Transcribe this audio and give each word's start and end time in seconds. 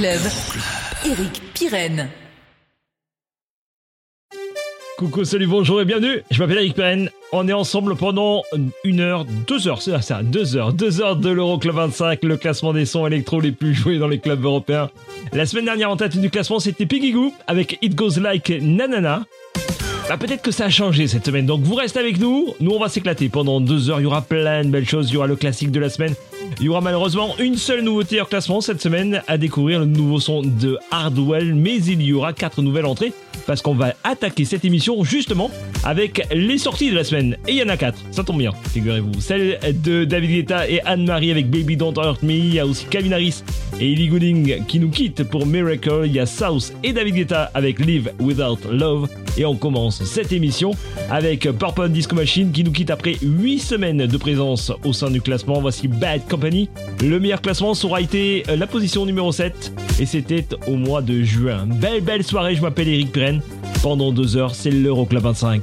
Eric 0.00 1.42
Pirenne. 1.54 2.08
Coucou, 4.96 5.24
salut, 5.24 5.48
bonjour 5.48 5.80
et 5.80 5.84
bienvenue. 5.84 6.22
Je 6.30 6.38
m'appelle 6.38 6.58
Eric 6.58 6.74
Perren. 6.74 7.10
On 7.32 7.48
est 7.48 7.52
ensemble 7.52 7.96
pendant 7.96 8.44
une 8.84 9.00
heure, 9.00 9.24
deux 9.24 9.66
heures, 9.66 9.82
c'est 9.82 10.00
ça, 10.02 10.22
deux 10.22 10.56
heures, 10.56 10.72
deux 10.72 11.00
heures 11.00 11.16
de 11.16 11.30
l'Euroclub 11.30 11.74
25, 11.74 12.22
le 12.22 12.36
classement 12.36 12.72
des 12.72 12.84
sons 12.84 13.08
électro 13.08 13.40
les 13.40 13.50
plus 13.50 13.74
joués 13.74 13.98
dans 13.98 14.06
les 14.06 14.20
clubs 14.20 14.44
européens. 14.44 14.88
La 15.32 15.46
semaine 15.46 15.64
dernière 15.64 15.90
en 15.90 15.96
tête 15.96 16.16
du 16.16 16.30
classement, 16.30 16.60
c'était 16.60 16.86
Piggy 16.86 17.10
Goo 17.10 17.34
avec 17.48 17.78
It 17.82 17.96
Goes 17.96 18.20
Like 18.20 18.50
Nanana. 18.50 19.24
Bah 20.08 20.16
peut-être 20.16 20.42
que 20.42 20.52
ça 20.52 20.66
a 20.66 20.70
changé 20.70 21.08
cette 21.08 21.26
semaine, 21.26 21.44
donc 21.44 21.62
vous 21.62 21.74
restez 21.74 21.98
avec 21.98 22.20
nous. 22.20 22.54
Nous 22.60 22.70
on 22.70 22.78
va 22.78 22.88
s'éclater 22.88 23.28
pendant 23.28 23.60
deux 23.60 23.90
heures. 23.90 23.98
Il 23.98 24.04
y 24.04 24.06
aura 24.06 24.22
plein 24.22 24.64
de 24.64 24.70
belles 24.70 24.88
choses. 24.88 25.10
Il 25.10 25.14
y 25.14 25.16
aura 25.16 25.26
le 25.26 25.36
classique 25.36 25.72
de 25.72 25.80
la 25.80 25.90
semaine. 25.90 26.14
Il 26.60 26.66
y 26.66 26.68
aura 26.68 26.80
malheureusement 26.80 27.34
une 27.38 27.56
seule 27.56 27.82
nouveauté 27.82 28.20
en 28.20 28.24
classement 28.24 28.60
cette 28.60 28.82
semaine 28.82 29.22
à 29.28 29.38
découvrir 29.38 29.80
le 29.80 29.86
nouveau 29.86 30.20
son 30.20 30.42
de 30.42 30.78
Hardwell, 30.90 31.54
mais 31.54 31.76
il 31.76 32.02
y 32.02 32.12
aura 32.12 32.32
quatre 32.32 32.62
nouvelles 32.62 32.86
entrées 32.86 33.12
parce 33.46 33.62
qu'on 33.62 33.74
va 33.74 33.94
attaquer 34.04 34.44
cette 34.44 34.64
émission 34.64 35.04
justement 35.04 35.50
avec 35.84 36.26
les 36.32 36.58
sorties 36.58 36.90
de 36.90 36.96
la 36.96 37.04
semaine. 37.04 37.36
Et 37.46 37.52
il 37.52 37.56
y 37.56 37.62
en 37.62 37.68
a 37.68 37.76
quatre, 37.76 37.98
ça 38.10 38.24
tombe 38.24 38.38
bien, 38.38 38.52
figurez-vous. 38.72 39.20
Celle 39.20 39.58
de 39.82 40.04
David 40.04 40.30
Guetta 40.30 40.68
et 40.68 40.80
Anne-Marie 40.82 41.30
avec 41.30 41.48
Baby 41.48 41.76
Don't 41.76 41.94
Hurt 41.96 42.22
Me. 42.22 42.32
Il 42.32 42.54
y 42.54 42.58
a 42.58 42.66
aussi 42.66 42.84
Calvin 42.86 43.12
Harris 43.12 43.42
et 43.80 43.92
Ellie 43.92 44.08
Goulding 44.08 44.64
qui 44.66 44.80
nous 44.80 44.90
quittent 44.90 45.22
pour 45.22 45.46
Miracle. 45.46 46.02
Il 46.04 46.12
y 46.12 46.20
a 46.20 46.26
South 46.26 46.74
et 46.82 46.92
David 46.92 47.14
Guetta 47.14 47.50
avec 47.54 47.78
Live 47.78 48.12
Without 48.20 48.58
Love. 48.70 49.08
Et 49.38 49.44
on 49.44 49.54
commence 49.54 50.02
cette 50.04 50.32
émission 50.32 50.72
avec 51.10 51.48
Purple 51.58 51.88
Disco 51.90 52.16
Machine 52.16 52.50
qui 52.50 52.64
nous 52.64 52.72
quitte 52.72 52.90
après 52.90 53.16
8 53.22 53.60
semaines 53.60 54.06
de 54.06 54.16
présence 54.16 54.72
au 54.84 54.92
sein 54.92 55.10
du 55.10 55.20
classement. 55.20 55.60
Voici 55.60 55.86
Bad 55.88 56.22
Le 56.40 57.18
meilleur 57.18 57.40
classement 57.40 57.72
aura 57.84 58.00
été 58.00 58.44
la 58.48 58.66
position 58.66 59.04
numéro 59.06 59.32
7 59.32 59.72
et 60.00 60.06
c'était 60.06 60.46
au 60.66 60.76
mois 60.76 61.02
de 61.02 61.22
juin. 61.22 61.66
Belle 61.66 62.00
belle 62.00 62.22
soirée, 62.22 62.54
je 62.54 62.62
m'appelle 62.62 62.88
Eric 62.88 63.12
Pirenne. 63.12 63.40
Pendant 63.82 64.12
deux 64.12 64.36
heures, 64.36 64.54
c'est 64.54 64.70
l'Euroclub 64.70 65.22
25. 65.22 65.62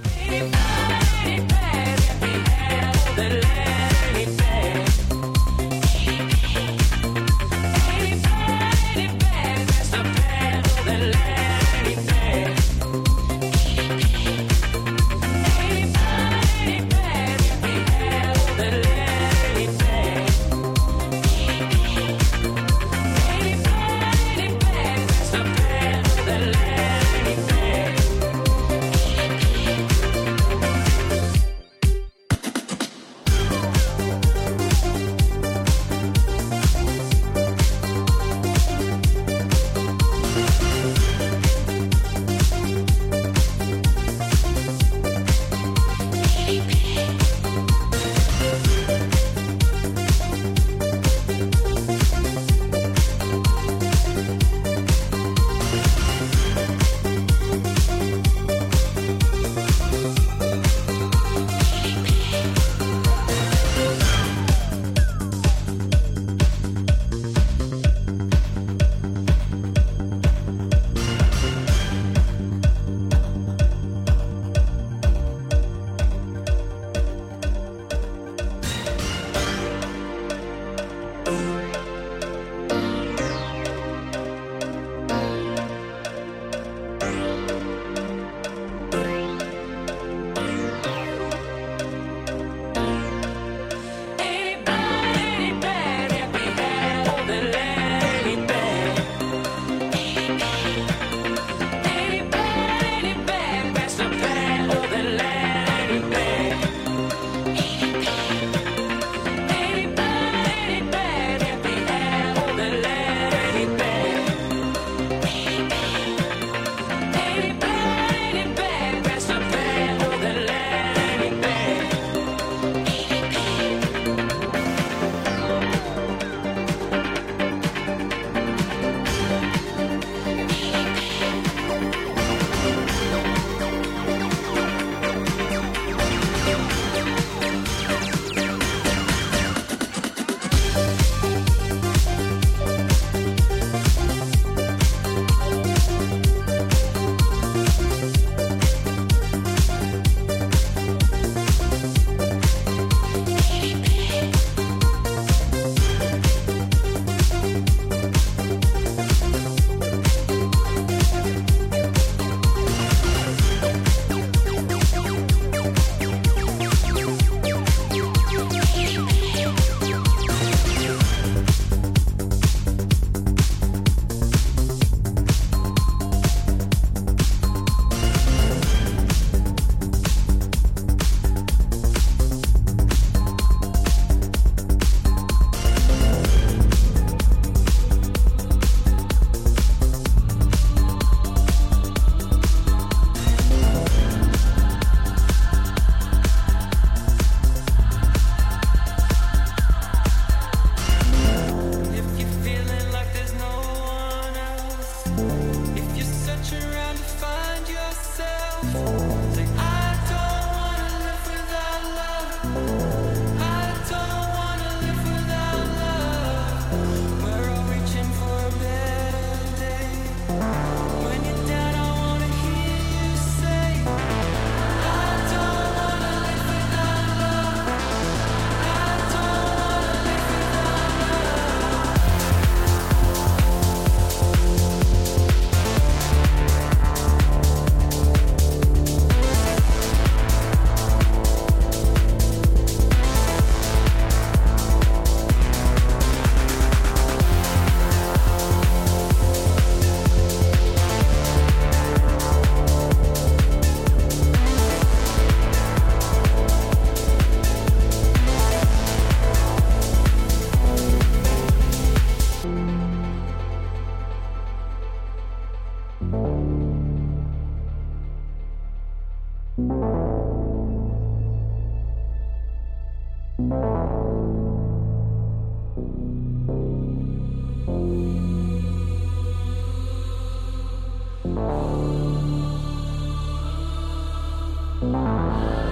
Música 284.95 285.64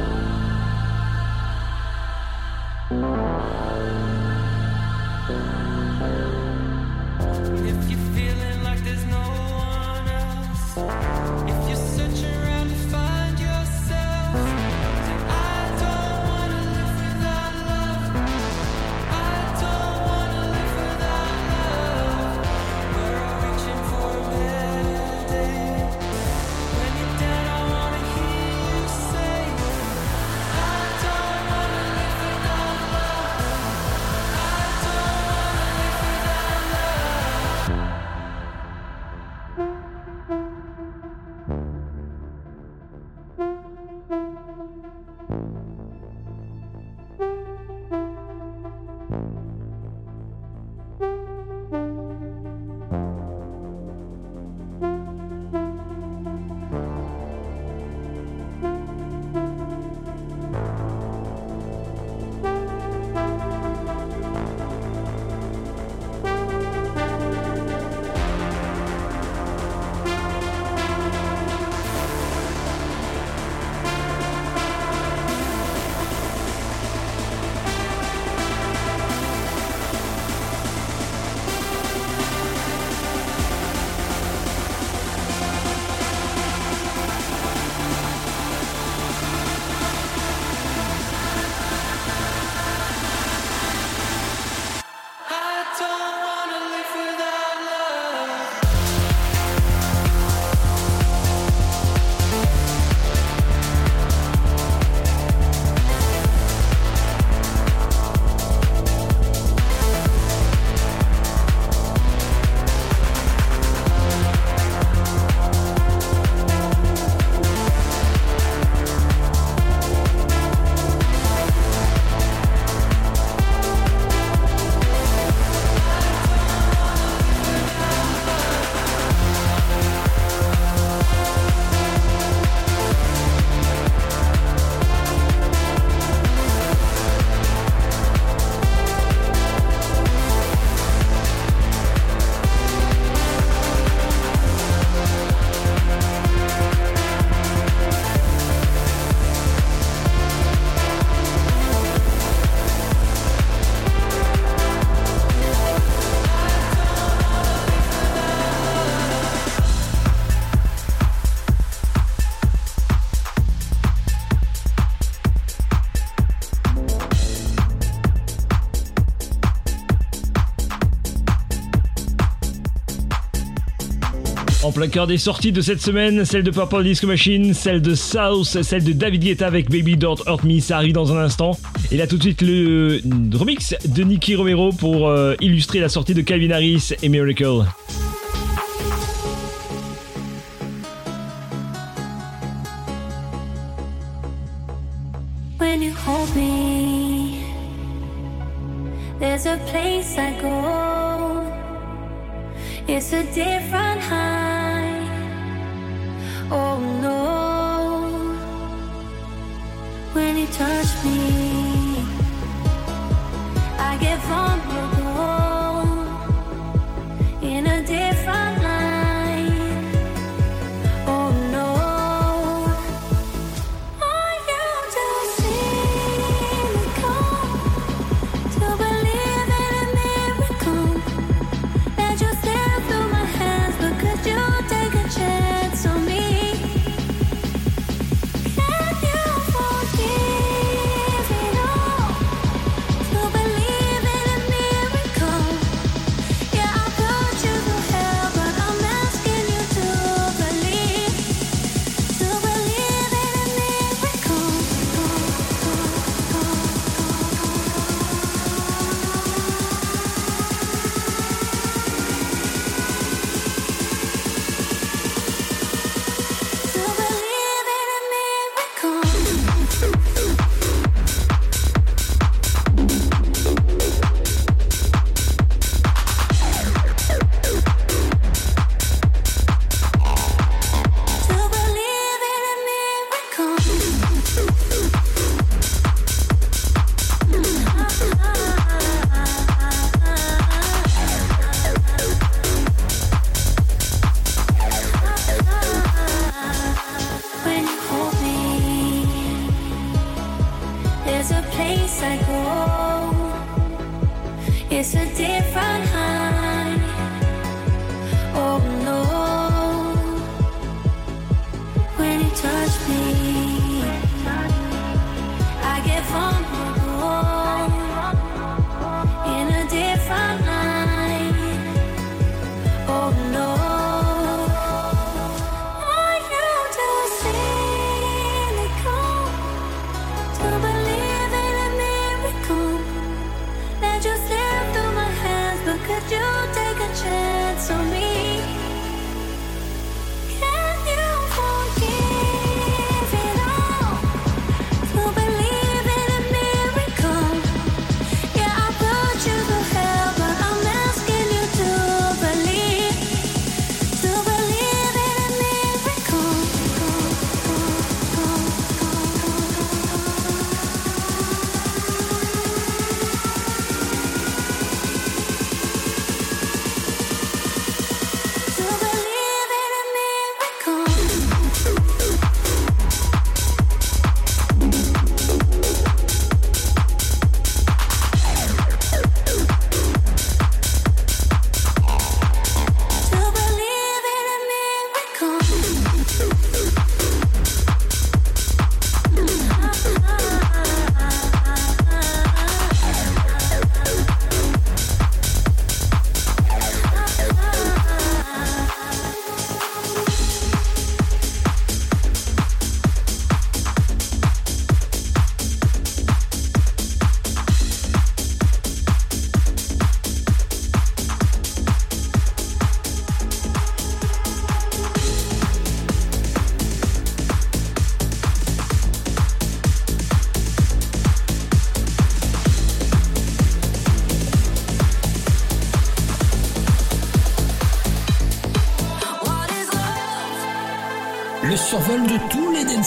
plein 174.73 174.87
cœur 174.87 175.07
des 175.07 175.17
sorties 175.17 175.51
de 175.51 175.61
cette 175.61 175.81
semaine, 175.81 176.25
celle 176.25 176.43
de 176.43 176.49
Purple 176.49 176.83
Disco 176.83 177.05
Machine, 177.05 177.53
celle 177.53 177.81
de 177.81 177.93
South, 177.95 178.61
celle 178.63 178.83
de 178.83 178.91
David 178.91 179.23
Guetta 179.23 179.45
avec 179.45 179.69
Baby 179.69 179.95
Don't 179.97 180.17
Hurt 180.25 180.43
Me, 180.43 180.59
ça 180.59 180.77
arrive 180.77 180.93
dans 180.93 181.13
un 181.13 181.19
instant. 181.23 181.57
Et 181.91 181.97
là 181.97 182.07
tout 182.07 182.17
de 182.17 182.23
suite 182.23 182.41
le 182.41 183.01
remix 183.33 183.75
de 183.85 184.03
Nicky 184.03 184.35
Romero 184.35 184.71
pour 184.71 185.07
euh, 185.07 185.35
illustrer 185.41 185.79
la 185.79 185.89
sortie 185.89 186.13
de 186.13 186.21
Calvin 186.21 186.51
Harris 186.51 186.93
et 187.03 187.09
Miracle. 187.09 187.63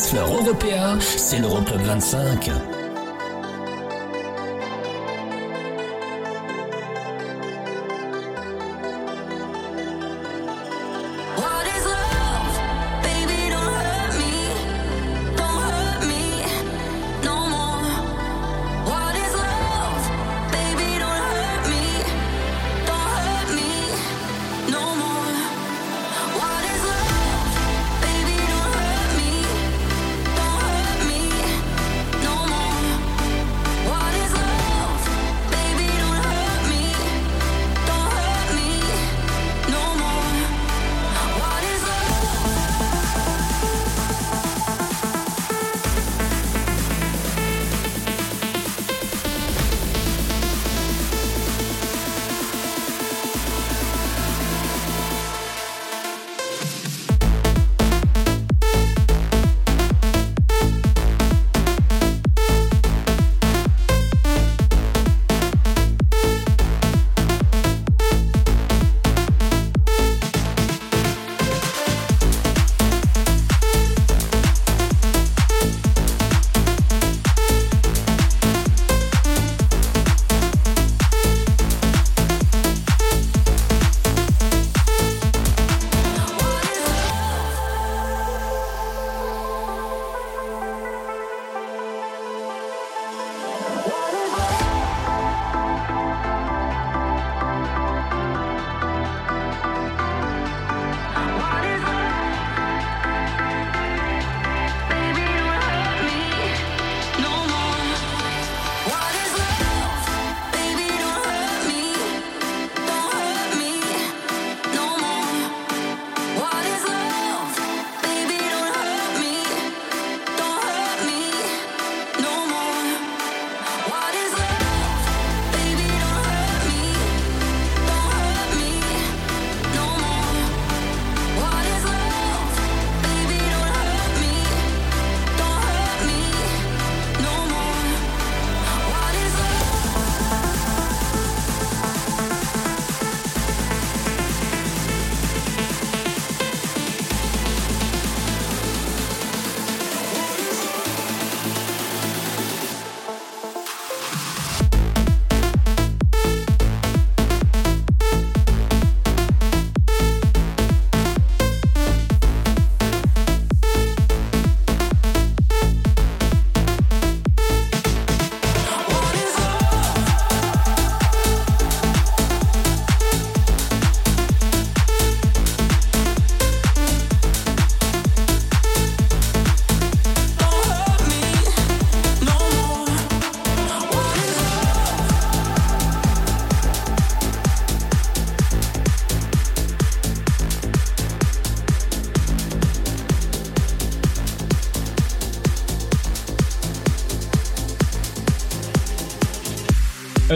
Floors 0.06 0.40
européens, 0.40 0.98
c'est 1.00 1.38
l'Euroclub 1.38 1.80
25. 1.80 2.50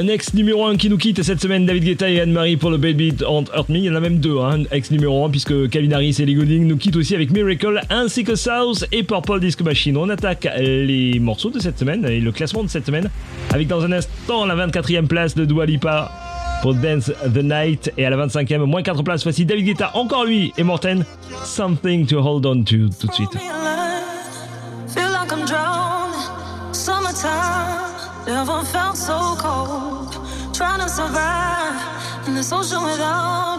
Un 0.01 0.09
ex 0.09 0.33
numéro 0.33 0.65
1 0.65 0.79
qui 0.79 0.89
nous 0.89 0.97
quitte 0.97 1.23
cette 1.23 1.43
semaine, 1.43 1.67
David 1.67 1.85
Guetta 1.85 2.09
et 2.09 2.23
Anne-Marie 2.23 2.57
pour 2.57 2.71
le 2.71 2.79
Baby 2.79 3.13
Don't 3.13 3.45
Hurt 3.55 3.69
Me. 3.69 3.77
Il 3.77 3.85
y 3.85 3.91
en 3.91 3.95
a 3.97 4.01
même 4.01 4.17
deux, 4.17 4.39
hein, 4.39 4.63
ex 4.71 4.91
numéro 4.91 5.27
1, 5.27 5.29
puisque 5.29 5.69
Calvin 5.69 5.93
Harris 5.93 6.17
et 6.21 6.25
Lee 6.25 6.37
Gooding 6.37 6.67
nous 6.67 6.79
quittent 6.79 6.97
aussi 6.97 7.15
avec 7.15 7.31
Miracle, 7.31 7.83
ainsi 7.91 8.25
que 8.25 8.35
South 8.35 8.87
et 8.93 9.03
Purple 9.03 9.41
Disco 9.41 9.63
Machine. 9.63 9.99
On 9.99 10.09
attaque 10.09 10.49
les 10.57 11.19
morceaux 11.21 11.51
de 11.51 11.59
cette 11.59 11.79
semaine 11.79 12.07
et 12.07 12.19
le 12.19 12.33
classement 12.33 12.63
de 12.63 12.69
cette 12.69 12.87
semaine, 12.87 13.11
avec 13.53 13.69
dans 13.69 13.85
un 13.85 13.93
instant 13.93 14.47
la 14.47 14.57
24e 14.57 15.07
place 15.07 15.35
de 15.35 15.45
Dua 15.45 15.67
Lipa 15.67 16.11
pour 16.63 16.73
Dance 16.73 17.13
the 17.35 17.43
Night 17.43 17.93
et 17.99 18.07
à 18.07 18.09
la 18.09 18.27
25e, 18.27 18.65
moins 18.65 18.83
4 18.83 19.03
places, 19.03 19.25
voici 19.25 19.45
David 19.45 19.67
Guetta, 19.67 19.91
encore 19.93 20.25
lui 20.25 20.51
et 20.57 20.63
Morten, 20.63 21.05
Something 21.45 22.07
to 22.07 22.21
Hold 22.21 22.47
On 22.47 22.63
To, 22.63 22.89
tout 22.99 23.07
de 23.07 23.13
suite. 23.13 23.29
Never 28.27 28.63
felt 28.65 28.97
so 28.97 29.35
cold. 29.37 29.80
Trying 31.01 31.09
to 31.09 32.45
survive 32.45 32.99
in 32.99 33.50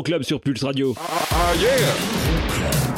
l'Euroclub 0.00 0.22
sur 0.22 0.40
Pulse 0.40 0.64
Radio. 0.64 0.94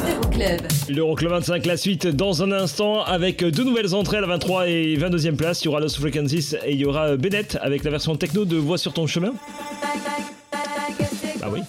Euroclub. 0.07 0.61
L'Euroclub 0.87 1.31
25, 1.31 1.65
la 1.65 1.75
suite 1.75 2.07
dans 2.07 2.43
un 2.43 2.51
instant 2.53 3.03
avec 3.03 3.43
deux 3.43 3.65
nouvelles 3.65 3.93
entrées 3.93 4.17
à 4.17 4.21
la 4.21 4.27
23 4.27 4.69
et 4.69 4.95
22e 4.95 5.35
place. 5.35 5.61
Il 5.61 5.65
y 5.65 5.67
aura 5.67 5.81
Lost 5.81 5.97
Frequencies 5.97 6.55
et 6.65 6.71
il 6.71 6.79
y 6.79 6.85
aura 6.85 7.17
Bennett 7.17 7.57
avec 7.61 7.83
la 7.83 7.91
version 7.91 8.15
techno 8.15 8.45
de 8.45 8.55
Voix 8.55 8.77
sur 8.77 8.93
ton 8.93 9.05
chemin. 9.05 9.33
Bah 11.41 11.49
oui, 11.51 11.59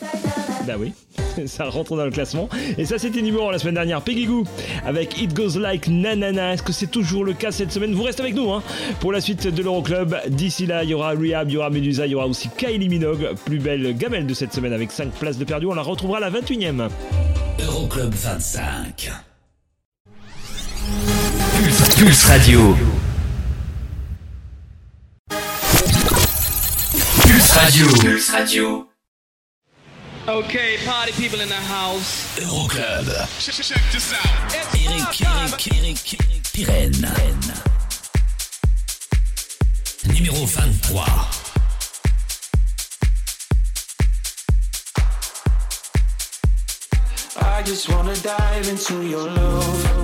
bah 0.66 0.74
oui. 0.78 0.92
Ça 1.46 1.64
rentre 1.64 1.96
dans 1.96 2.04
le 2.04 2.10
classement. 2.10 2.48
Et 2.78 2.84
ça, 2.84 2.98
c'était 2.98 3.22
numéro 3.22 3.50
la 3.50 3.58
semaine 3.58 3.74
dernière. 3.74 4.02
Peggy 4.02 4.26
Goo 4.26 4.44
avec 4.84 5.20
It 5.20 5.34
Goes 5.34 5.58
Like 5.58 5.88
Nanana. 5.88 6.54
Est-ce 6.54 6.62
que 6.62 6.72
c'est 6.72 6.90
toujours 6.90 7.24
le 7.24 7.32
cas 7.32 7.50
cette 7.50 7.72
semaine? 7.72 7.94
Vous 7.94 8.02
restez 8.02 8.22
avec 8.22 8.34
nous 8.34 8.50
hein, 8.50 8.62
pour 9.00 9.12
la 9.12 9.20
suite 9.20 9.46
de 9.46 9.62
l'Euroclub. 9.62 10.16
D'ici 10.28 10.66
là, 10.66 10.84
il 10.84 10.90
y 10.90 10.94
aura 10.94 11.10
Rehab, 11.10 11.48
il 11.50 11.54
y 11.54 11.56
aura 11.56 11.70
Medusa, 11.70 12.06
il 12.06 12.12
y 12.12 12.14
aura 12.14 12.26
aussi 12.26 12.48
Kylie 12.56 12.88
Minogue. 12.88 13.30
Plus 13.44 13.58
belle 13.58 13.96
gamelle 13.96 14.26
de 14.26 14.34
cette 14.34 14.52
semaine 14.52 14.72
avec 14.72 14.90
5 14.92 15.10
places 15.12 15.38
de 15.38 15.44
perdu. 15.44 15.66
On 15.66 15.74
la 15.74 15.82
retrouvera 15.82 16.20
la 16.20 16.30
21e. 16.30 16.88
Euroclub 17.60 18.12
25. 18.12 19.10
Pulse, 21.56 21.94
Pulse 21.96 22.24
Radio. 22.24 22.76
Pulse 27.22 27.52
Radio. 27.52 27.86
Pulse 27.86 28.30
Radio. 28.30 28.93
Okay, 30.26 30.78
party 30.86 31.12
people 31.12 31.38
in 31.42 31.50
the 31.50 31.54
house. 31.54 32.38
Euroclub. 32.38 33.04
Check 33.44 33.82
this 33.92 34.10
Eric, 34.14 34.72
Eric, 34.88 35.20
Eric, 35.20 35.66
Eric 35.74 36.42
Pirenne. 36.54 37.12
Numéro 40.06 40.46
23. 40.46 41.44
I 47.36 47.62
just 47.62 47.90
wanna 47.90 48.16
dive 48.16 48.68
into 48.70 49.02
your 49.02 49.28
love. 49.28 50.03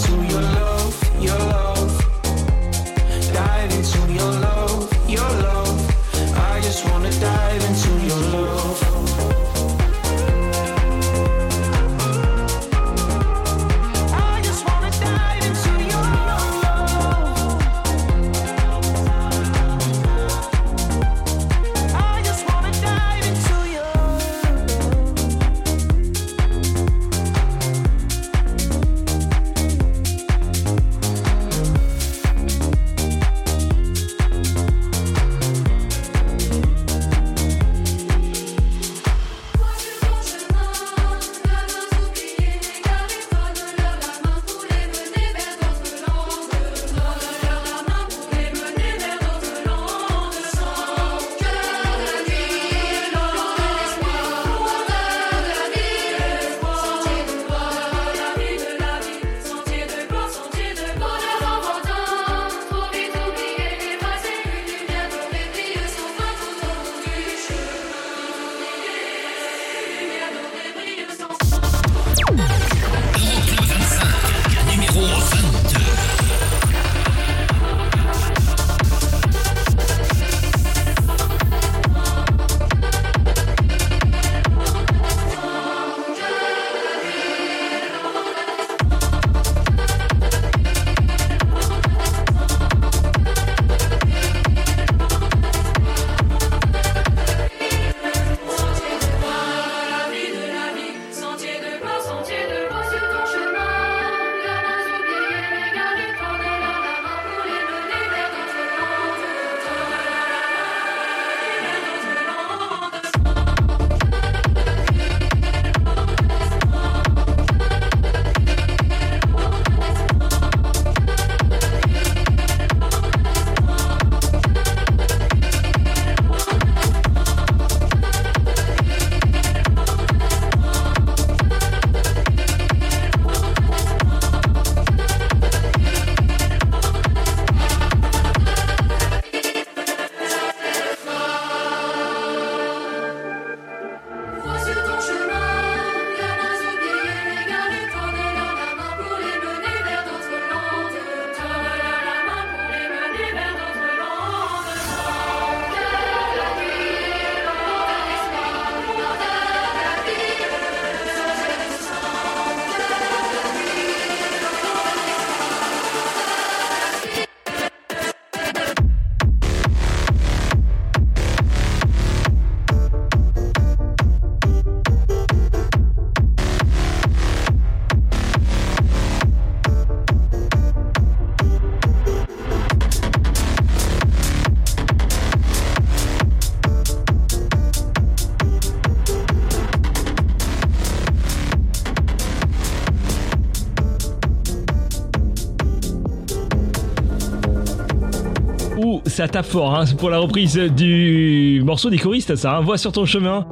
ça 199.21 199.27
tape 199.27 199.45
fort 199.45 199.75
hein, 199.75 199.85
pour 199.99 200.09
la 200.09 200.17
reprise 200.17 200.55
du 200.55 201.61
morceau 201.63 201.91
des 201.91 201.99
choristes, 201.99 202.35
ça. 202.35 202.57
Hein. 202.57 202.77
Sur 202.77 202.91
ton 202.91 203.05
chemin. 203.05 203.45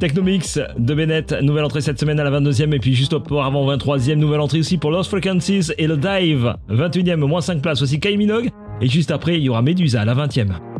Technomix 0.00 0.58
de 0.76 0.94
Bennett, 0.94 1.32
nouvelle 1.42 1.62
entrée 1.62 1.80
cette 1.80 2.00
semaine 2.00 2.18
à 2.18 2.24
la 2.24 2.40
22e 2.40 2.74
et 2.74 2.80
puis 2.80 2.92
juste 2.92 3.12
auparavant 3.12 3.64
23e, 3.72 4.16
nouvelle 4.16 4.40
entrée 4.40 4.58
aussi 4.58 4.78
pour 4.78 4.90
Lost 4.90 5.10
Frequencies 5.10 5.70
et 5.78 5.86
le 5.86 5.96
Dive, 5.96 6.56
21e, 6.68 7.18
moins 7.18 7.40
5 7.40 7.62
places 7.62 7.82
aussi 7.82 8.00
Kai 8.00 8.16
Minogue. 8.16 8.50
Et 8.80 8.88
juste 8.88 9.12
après, 9.12 9.36
il 9.36 9.44
y 9.44 9.48
aura 9.48 9.62
Medusa 9.62 10.00
à 10.00 10.04
la 10.04 10.16
20e. 10.16 10.71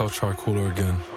myself 0.00 0.14
try 0.14 0.32
cooler 0.32 0.68
again. 0.68 1.09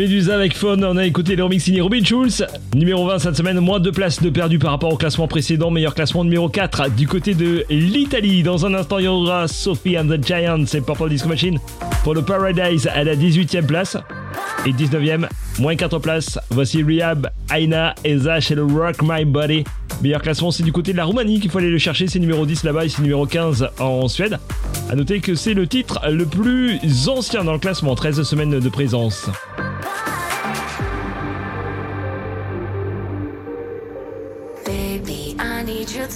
Médusa 0.00 0.34
avec 0.34 0.56
Phone, 0.56 0.82
on 0.82 0.96
a 0.96 1.04
écouté 1.04 1.36
le 1.36 1.44
remix 1.44 1.62
signé 1.62 1.82
Robin 1.82 2.02
Schulz. 2.02 2.46
Numéro 2.74 3.06
20 3.06 3.18
cette 3.18 3.36
semaine, 3.36 3.60
moins 3.60 3.80
de 3.80 3.90
places 3.90 4.22
de 4.22 4.30
perdu 4.30 4.58
par 4.58 4.70
rapport 4.70 4.90
au 4.90 4.96
classement 4.96 5.28
précédent. 5.28 5.70
Meilleur 5.70 5.94
classement 5.94 6.24
numéro 6.24 6.48
4 6.48 6.88
du 6.96 7.06
côté 7.06 7.34
de 7.34 7.66
l'Italie. 7.68 8.42
Dans 8.42 8.64
un 8.64 8.72
instant, 8.72 8.98
il 8.98 9.04
y 9.04 9.08
aura 9.08 9.46
Sophie 9.46 9.98
and 9.98 10.06
the 10.06 10.26
Giants 10.26 10.64
et 10.72 10.80
Purple 10.80 11.10
Disco 11.10 11.28
Machine 11.28 11.58
pour 12.02 12.14
le 12.14 12.22
Paradise 12.22 12.86
à 12.86 13.04
la 13.04 13.14
18e 13.14 13.66
place. 13.66 13.98
Et 14.64 14.70
19e, 14.70 15.28
moins 15.58 15.76
4 15.76 15.98
places. 15.98 16.38
Voici 16.48 16.82
Rehab, 16.82 17.28
Aina 17.54 17.94
et 18.02 18.12
et 18.12 18.54
le 18.54 18.64
Rock 18.64 19.02
My 19.02 19.26
Body. 19.26 19.64
Meilleur 20.02 20.22
classement, 20.22 20.50
c'est 20.50 20.62
du 20.62 20.72
côté 20.72 20.92
de 20.92 20.96
la 20.96 21.04
Roumanie 21.04 21.40
qu'il 21.40 21.50
faut 21.50 21.58
aller 21.58 21.68
le 21.68 21.76
chercher. 21.76 22.06
C'est 22.06 22.20
numéro 22.20 22.46
10 22.46 22.64
là-bas 22.64 22.86
et 22.86 22.88
c'est 22.88 23.02
numéro 23.02 23.26
15 23.26 23.68
en 23.78 24.08
Suède. 24.08 24.38
A 24.88 24.94
noter 24.94 25.20
que 25.20 25.34
c'est 25.34 25.52
le 25.52 25.66
titre 25.66 26.00
le 26.08 26.24
plus 26.24 26.80
ancien 27.06 27.44
dans 27.44 27.52
le 27.52 27.58
classement, 27.58 27.94
13 27.94 28.22
semaines 28.22 28.58
de 28.58 28.68
présence. 28.70 29.28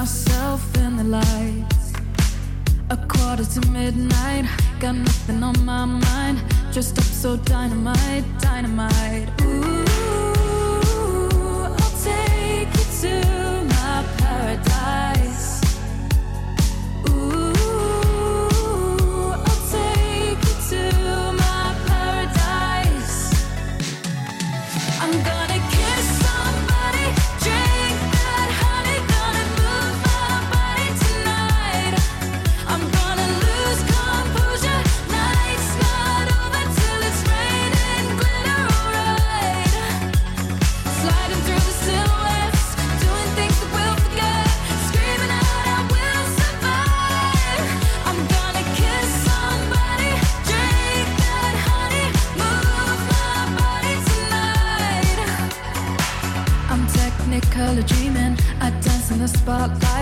myself 0.00 0.62
in 0.76 0.94
the 0.98 1.04
lights. 1.04 1.92
A 2.90 2.98
quarter 3.08 3.46
to 3.54 3.60
midnight, 3.70 4.44
got 4.78 4.94
nothing 4.94 5.42
on 5.42 5.56
my 5.64 5.86
mind. 5.86 6.38
Dressed 6.70 6.98
up 6.98 7.04
so 7.04 7.38
dynamite, 7.38 8.24
dynamite. 8.38 9.28
Ooh, 9.40 9.55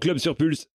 C'est 0.00 0.06
l'Euroclub 0.06 0.18
sur 0.18 0.36
Pulse. 0.36 0.68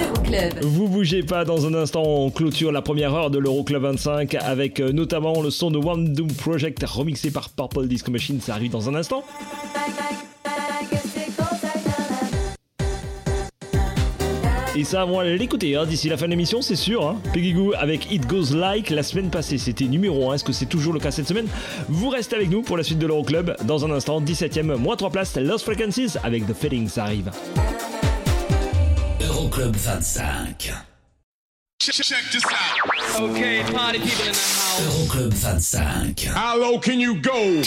Euroclub. 0.00 0.62
Vous 0.62 0.88
bougez 0.88 1.22
pas, 1.22 1.44
dans 1.44 1.66
un 1.66 1.74
instant 1.74 2.02
on 2.04 2.30
clôture 2.30 2.72
la 2.72 2.82
première 2.82 3.14
heure 3.14 3.30
de 3.30 3.38
l'Euroclub 3.38 3.82
25 3.82 4.34
avec 4.34 4.80
euh, 4.80 4.90
notamment 4.90 5.40
le 5.40 5.50
son 5.50 5.70
de 5.70 5.78
One 5.78 6.12
Doom 6.12 6.32
Project 6.32 6.82
remixé 6.84 7.30
par 7.30 7.50
Purple 7.50 7.86
Disco 7.86 8.10
Machine, 8.10 8.40
ça 8.40 8.54
arrive 8.54 8.72
dans 8.72 8.88
un 8.88 8.94
instant. 8.96 9.22
Ça, 14.84 15.06
on 15.06 15.16
va 15.16 15.24
l'écouter 15.24 15.76
hein, 15.76 15.84
d'ici 15.86 16.08
la 16.08 16.16
fin 16.16 16.26
de 16.26 16.30
l'émission, 16.30 16.62
c'est 16.62 16.76
sûr. 16.76 17.06
Hein. 17.06 17.20
Peggy 17.32 17.52
Goo 17.52 17.72
avec 17.76 18.10
It 18.12 18.26
Goes 18.26 18.54
Like. 18.54 18.90
La 18.90 19.02
semaine 19.02 19.30
passée, 19.30 19.58
c'était 19.58 19.86
numéro 19.86 20.30
1. 20.30 20.34
Est-ce 20.34 20.44
que 20.44 20.52
c'est 20.52 20.66
toujours 20.66 20.92
le 20.92 21.00
cas 21.00 21.10
cette 21.10 21.28
semaine? 21.28 21.46
Vous 21.88 22.08
restez 22.08 22.36
avec 22.36 22.50
nous 22.50 22.62
pour 22.62 22.76
la 22.76 22.82
suite 22.82 22.98
de 22.98 23.06
l'Euroclub. 23.06 23.56
Dans 23.64 23.84
un 23.84 23.90
instant, 23.90 24.20
17ème, 24.20 24.76
moins 24.76 24.96
3 24.96 25.10
places, 25.10 25.36
Lost 25.36 25.64
Frequencies 25.64 26.18
avec 26.22 26.46
The 26.46 26.54
Feeling, 26.54 26.88
ça 26.88 27.04
arrive. 27.04 27.30
Euroclub 29.20 29.74
25. 29.76 30.72
Okay, 33.18 33.62
party 33.72 33.98
people 33.98 34.26
in 34.26 34.32
the 34.32 34.36
house. 34.36 34.80
Euroclub 34.84 35.32
25. 35.32 36.28
How 36.34 36.56
low 36.58 36.78
can 36.78 37.00
you 37.00 37.14
go? 37.20 37.62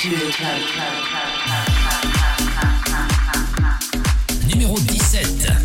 Numéro 4.48 4.78
17. 4.78 5.63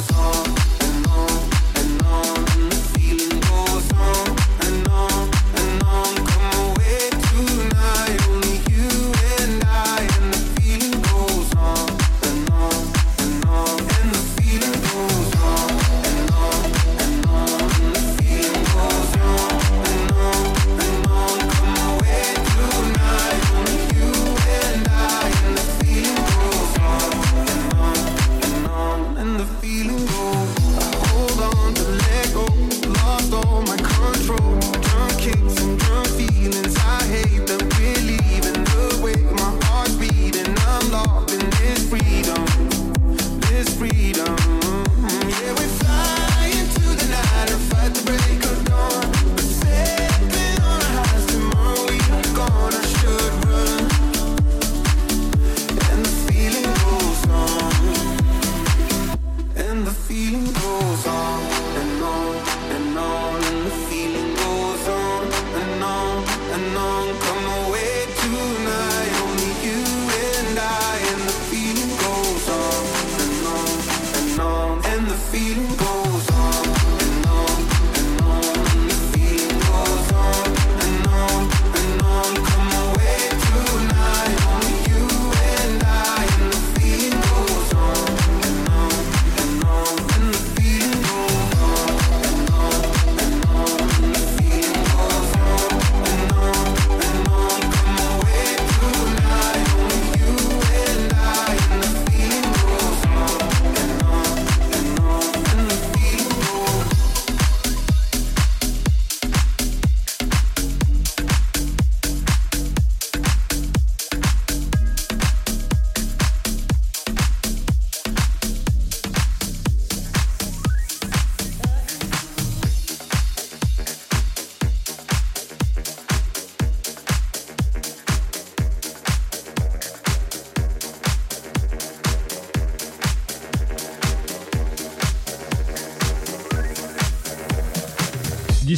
Goes 0.00 0.16
on 0.16 0.46
and 0.46 0.48
on 0.48 0.59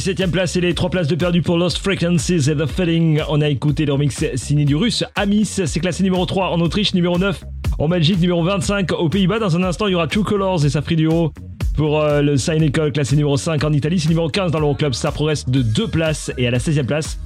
17ème 0.03 0.31
place 0.31 0.57
et 0.57 0.59
les 0.59 0.73
3 0.73 0.89
places 0.89 1.07
de 1.07 1.15
perdu 1.15 1.41
pour 1.41 1.57
Lost 1.57 1.77
Frequencies 1.77 2.49
et 2.49 2.55
The 2.55 2.65
Feeling. 2.65 3.21
On 3.29 3.39
a 3.39 3.47
écouté 3.47 3.85
le 3.85 3.93
remix 3.93 4.25
signé 4.35 4.65
du 4.65 4.75
russe 4.75 5.05
Amis. 5.15 5.45
C'est 5.45 5.79
classé 5.79 6.03
numéro 6.03 6.25
3 6.25 6.49
en 6.49 6.59
Autriche, 6.59 6.93
numéro 6.93 7.17
9 7.17 7.41
en 7.79 7.87
Belgique, 7.87 8.19
numéro 8.19 8.43
25 8.43 8.91
aux 8.91 9.07
Pays-Bas. 9.07 9.39
Dans 9.39 9.55
un 9.55 9.63
instant, 9.63 9.87
il 9.87 9.91
y 9.91 9.95
aura 9.95 10.07
True 10.07 10.25
Colors 10.25 10.65
et 10.65 10.69
sa 10.69 10.81
prix 10.81 10.97
du 10.97 11.07
haut 11.07 11.31
pour 11.77 12.01
euh, 12.01 12.21
le 12.21 12.35
Cynical, 12.35 12.91
classé 12.91 13.15
numéro 13.15 13.37
5 13.37 13.63
en 13.63 13.71
Italie. 13.71 13.97
C'est 13.97 14.09
numéro 14.09 14.27
15 14.27 14.51
dans 14.51 14.59
l'Euroclub. 14.59 14.91
Ça 14.93 15.13
progresse 15.13 15.47
de 15.47 15.61
2 15.61 15.87
places 15.87 16.33
et 16.37 16.47
à 16.47 16.51
la 16.51 16.57
16ème 16.57 16.85
place. 16.85 17.17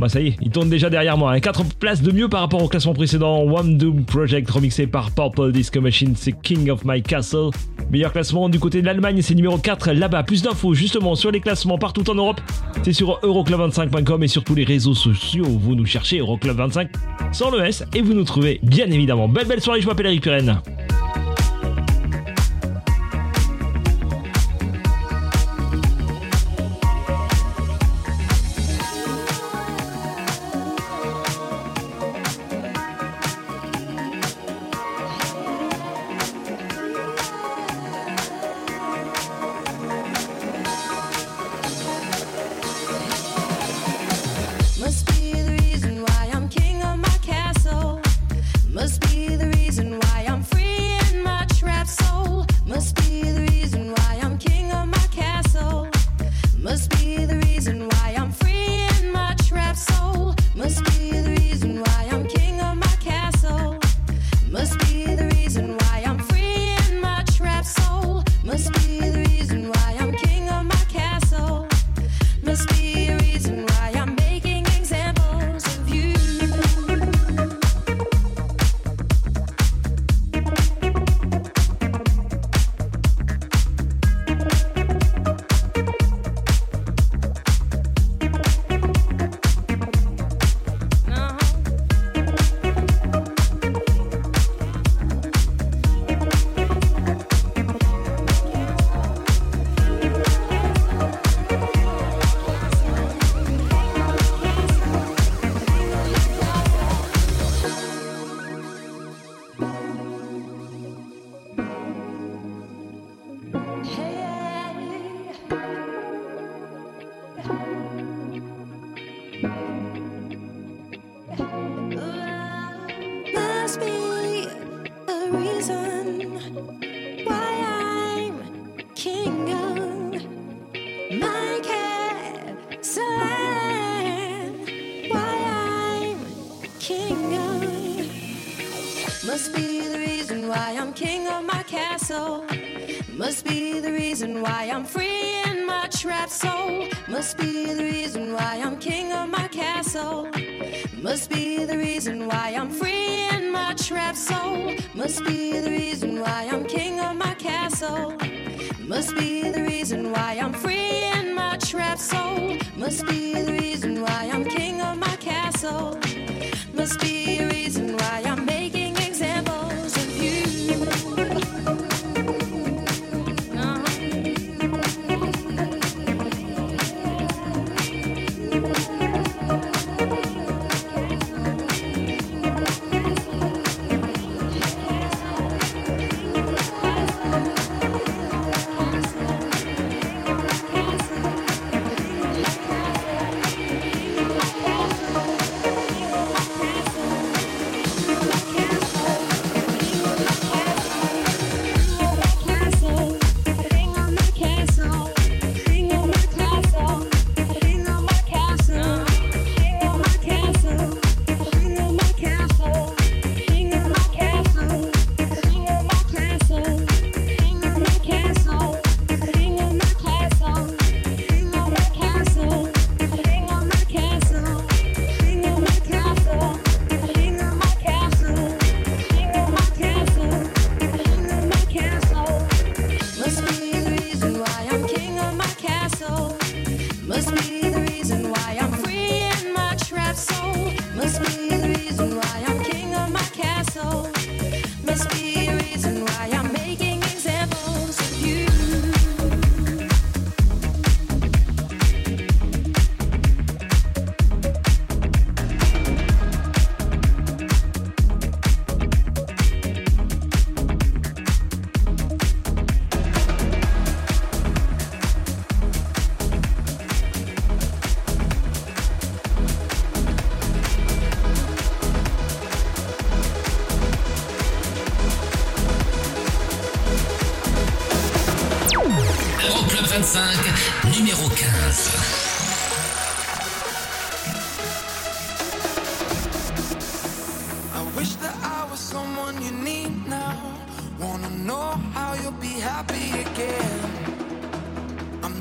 Bah 0.00 0.08
ça 0.08 0.20
y 0.20 0.28
est, 0.28 0.36
il 0.42 0.50
tourne 0.50 0.68
déjà 0.68 0.90
derrière 0.90 1.16
moi. 1.16 1.38
4 1.38 1.76
places 1.76 2.02
de 2.02 2.10
mieux 2.10 2.28
par 2.28 2.40
rapport 2.40 2.60
au 2.60 2.66
classement 2.66 2.94
précédent. 2.94 3.40
One 3.44 3.78
Doom 3.78 4.04
Project 4.04 4.50
remixé 4.50 4.88
par 4.88 5.12
Purple 5.12 5.52
Disco 5.52 5.80
Machine, 5.80 6.14
c'est 6.16 6.32
King 6.42 6.70
of 6.70 6.84
My 6.84 7.00
Castle. 7.04 7.50
Meilleur 7.92 8.10
classement 8.10 8.48
du 8.48 8.58
côté 8.58 8.80
de 8.80 8.86
l'Allemagne, 8.86 9.20
c'est 9.20 9.34
numéro 9.34 9.58
4 9.58 9.92
là-bas. 9.92 10.22
Plus 10.22 10.40
d'infos 10.40 10.72
justement 10.72 11.14
sur 11.14 11.30
les 11.30 11.40
classements 11.40 11.76
partout 11.76 12.08
en 12.08 12.14
Europe. 12.14 12.40
C'est 12.82 12.94
sur 12.94 13.20
euroclub25.com 13.20 14.22
et 14.22 14.28
sur 14.28 14.42
tous 14.42 14.54
les 14.54 14.64
réseaux 14.64 14.94
sociaux. 14.94 15.44
Vous 15.44 15.74
nous 15.74 15.84
cherchez 15.84 16.18
Euroclub25 16.18 16.88
sans 17.32 17.50
le 17.50 17.62
S 17.62 17.84
et 17.94 18.00
vous 18.00 18.14
nous 18.14 18.24
trouvez 18.24 18.60
bien 18.62 18.86
évidemment. 18.86 19.28
Belle 19.28 19.46
belle 19.46 19.60
soirée, 19.60 19.82
je 19.82 19.86
m'appelle 19.86 20.06
Eric 20.06 20.22
Pirenne. 20.22 20.62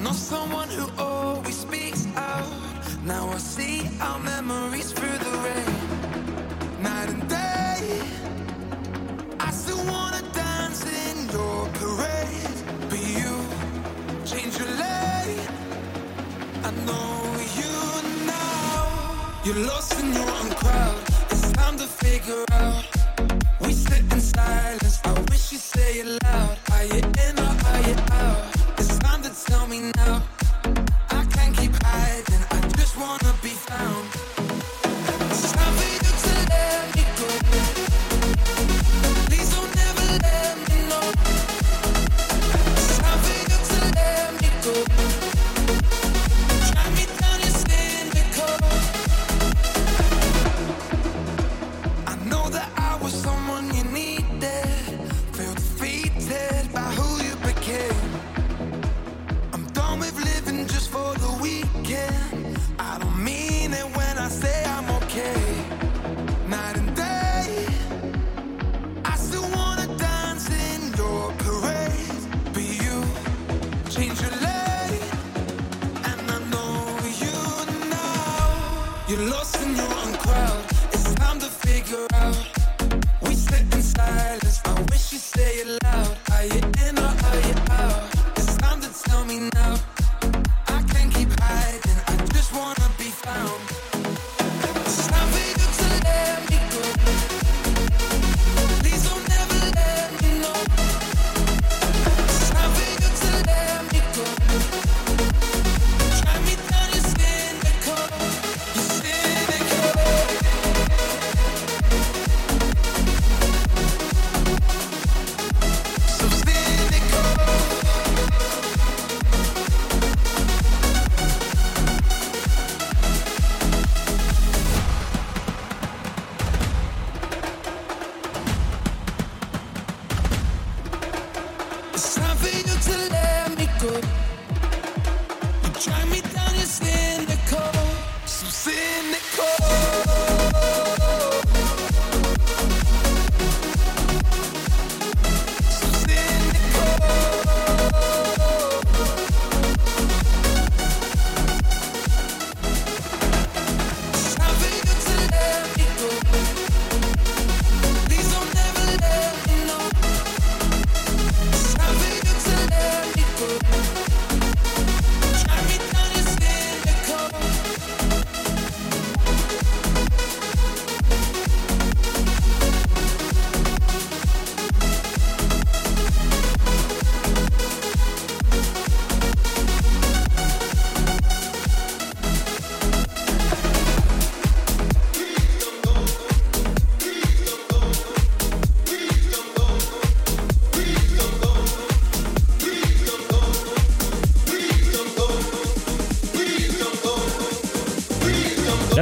Know 0.04 0.14
someone 0.14 0.68
who 0.70 0.88
always 0.98 1.58
speaks 1.60 2.08
out. 2.16 2.52
Now 3.06 3.30
I 3.30 3.38
see 3.38 3.88
our 4.02 4.18
memories 4.20 4.92
through 4.92 5.18
the 5.26 5.32
rain. 5.46 6.82
Night 6.82 7.10
and 7.10 7.30
day, 7.30 8.02
I 9.40 9.52
still 9.52 9.84
wanna 9.86 10.24
dance 10.34 10.82
in 10.86 11.30
your 11.30 11.68
parade. 11.80 12.60
But 12.90 13.02
you 13.18 13.32
change 14.26 14.58
your 14.58 14.72
lane. 14.84 15.48
I 16.64 16.72
know 16.88 17.14
you 17.60 17.74
now. 18.26 19.42
You're 19.46 19.68
lost 19.68 20.00
in 20.00 20.14
your 20.14 20.30
own 20.40 20.50
crowd. 20.62 21.00
It's 21.30 21.52
time 21.52 21.78
to 21.78 21.86
figure 21.86 22.51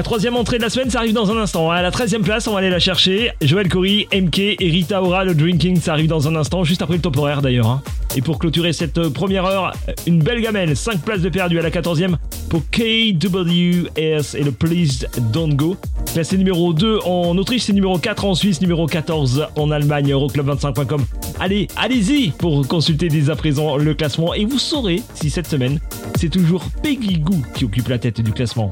troisième 0.10 0.38
entrée 0.38 0.58
de 0.58 0.64
la 0.64 0.72
semaine, 0.72 0.90
ça 0.90 0.98
arrive 0.98 1.14
dans 1.14 1.30
un 1.30 1.38
instant. 1.38 1.70
À 1.70 1.84
la 1.84 1.92
13e 1.92 2.24
place, 2.24 2.48
on 2.48 2.54
va 2.54 2.58
aller 2.58 2.72
la 2.72 2.80
chercher. 2.80 3.30
Joël 3.44 3.70
Corey, 3.70 4.08
MK 4.12 4.40
et 4.40 4.56
Rita 4.60 5.04
Ora, 5.04 5.24
le 5.24 5.36
Drinking, 5.36 5.80
ça 5.80 5.92
arrive 5.94 6.08
dans 6.08 6.28
un 6.28 6.36
instant, 6.36 6.64
juste 6.64 6.82
après 6.82 6.96
le 6.96 7.02
top 7.04 7.16
horaire 7.18 7.44
d'ailleurs. 7.44 7.68
hein. 7.68 7.84
Et 8.16 8.24
pour 8.24 8.40
clôturer 8.40 8.74
cette 8.74 8.98
euh, 8.98 9.12
première 9.12 9.46
heure, 9.46 9.72
une 10.08 10.18
belle 10.18 10.42
gamelle, 10.42 10.76
5 10.76 11.02
places 11.02 11.22
de 11.22 11.30
perdu 11.30 11.60
à 11.60 11.62
la 11.62 11.70
14e 11.70 12.16
pour 12.50 12.64
KWS 12.72 14.36
et 14.36 14.44
le 14.44 14.52
Please 14.52 15.06
Don't 15.32 15.54
Go. 15.54 15.78
Classé 16.12 16.40
numéro 16.40 16.74
2 16.74 17.02
en 17.06 17.38
Autriche, 17.38 17.62
c'est 17.66 17.74
numéro 17.74 18.00
4 18.00 18.26
en 18.26 18.34
Suisse, 18.34 18.62
numéro 18.62 18.88
14 18.88 19.50
en 19.56 19.70
Allemagne, 19.70 20.12
Euroclub25.com. 20.12 21.06
Allez, 21.40 21.68
allez-y 21.78 22.32
pour 22.32 22.68
consulter 22.68 23.10
dès 23.10 23.30
à 23.30 23.36
présent 23.36 23.78
le 23.78 23.94
classement 23.94 24.34
et 24.34 24.46
vous 24.46 24.58
saurez 24.58 25.04
si 25.14 25.30
cette 25.30 25.46
semaine, 25.46 25.80
c'est 26.18 26.30
toujours 26.30 26.66
Peggy 26.82 27.20
Goo 27.20 27.36
qui 27.54 27.66
occupe 27.66 27.90
la 27.90 28.00
tête 28.00 28.22
du 28.22 28.32
classement. 28.32 28.72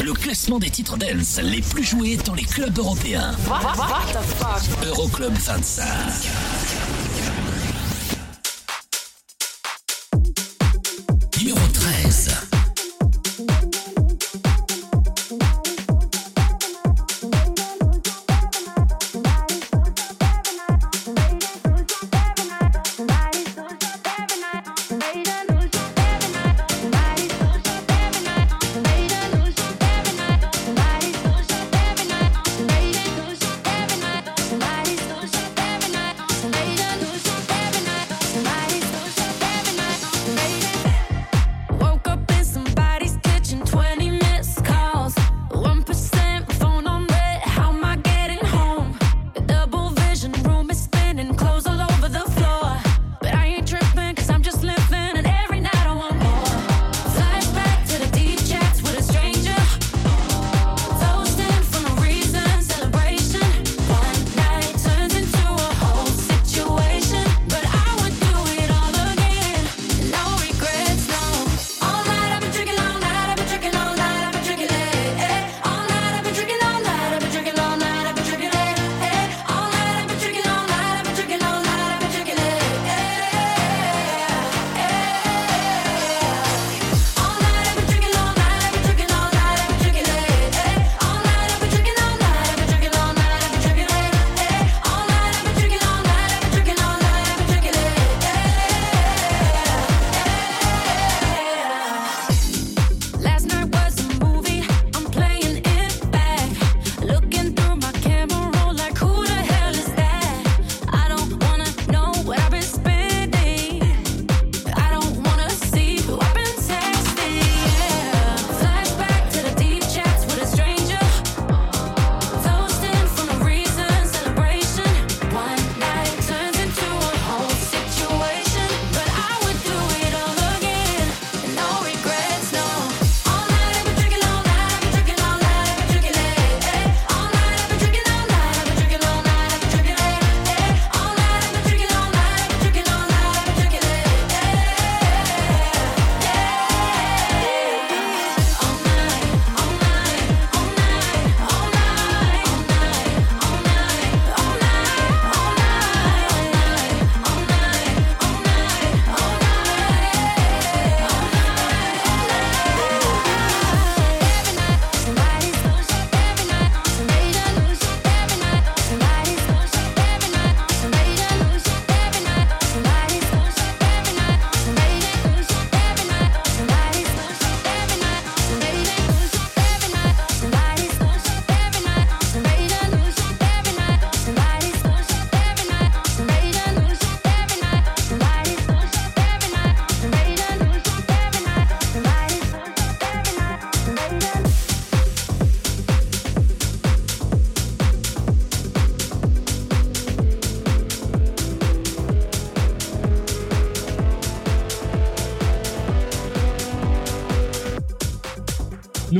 Le 0.00 0.12
classement 0.12 0.60
des 0.60 0.70
titres 0.70 0.96
dance 0.96 1.40
les 1.42 1.62
plus 1.62 1.82
joués 1.82 2.18
dans 2.18 2.34
les 2.34 2.44
clubs 2.44 2.78
européens. 2.78 3.32
Euroclub 4.86 5.32
25. 5.32 6.35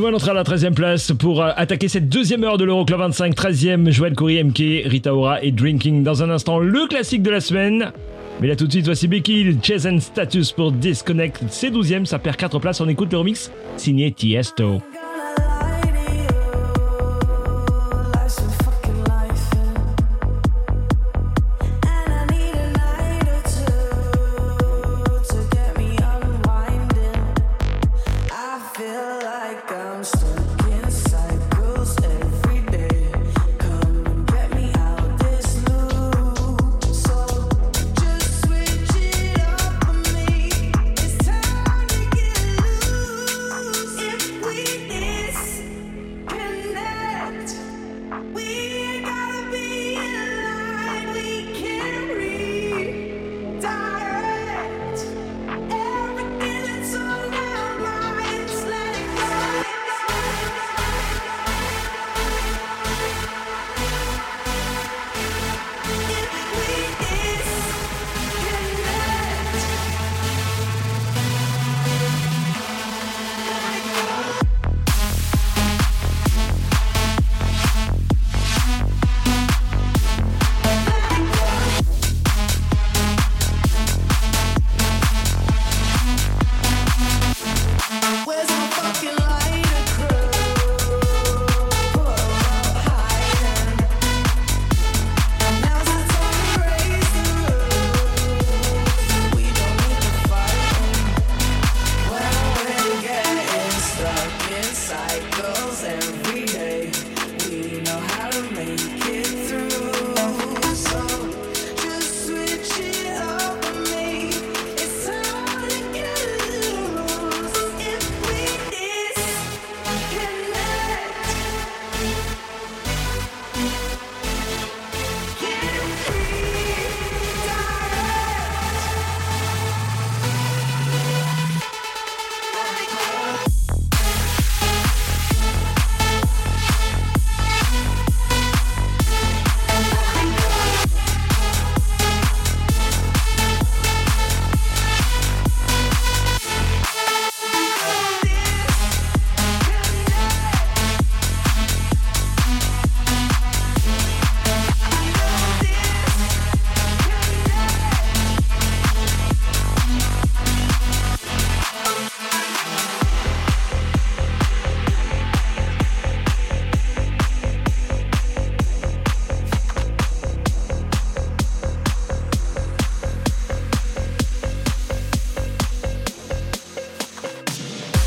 Allons 0.07 0.19
entrer 0.19 0.31
à 0.31 0.35
la 0.35 0.45
13e 0.45 0.73
place 0.73 1.11
pour 1.19 1.43
euh, 1.43 1.51
attaquer 1.57 1.89
cette 1.89 2.09
deuxième 2.09 2.45
heure 2.45 2.59
de 2.59 2.65
l'Euroclub 2.65 3.01
25. 3.01 3.35
13e, 3.35 3.91
Joël 3.91 4.15
Coury, 4.15 4.45
MK, 4.45 4.89
Rita 4.89 5.13
Ora 5.13 5.43
et 5.43 5.51
Drinking. 5.51 6.05
Dans 6.05 6.23
un 6.23 6.31
instant, 6.31 6.61
le 6.61 6.87
classique 6.87 7.23
de 7.23 7.31
la 7.31 7.41
semaine. 7.41 7.91
Mais 8.41 8.47
là 8.47 8.55
tout 8.55 8.69
de 8.69 8.71
suite, 8.71 8.85
voici 8.85 9.09
Becky, 9.09 9.59
Chase 9.61 9.85
and 9.85 9.99
Status 9.99 10.53
pour 10.53 10.71
Disconnect. 10.71 11.43
C'est 11.51 11.71
12e, 11.71 12.05
ça 12.05 12.21
perd 12.21 12.37
4 12.37 12.61
places. 12.61 12.81
On 12.81 12.89
écoute 12.89 13.11
le 13.11 13.19
remix 13.19 13.51
signé 13.77 14.13
Tiesto. 14.13 14.81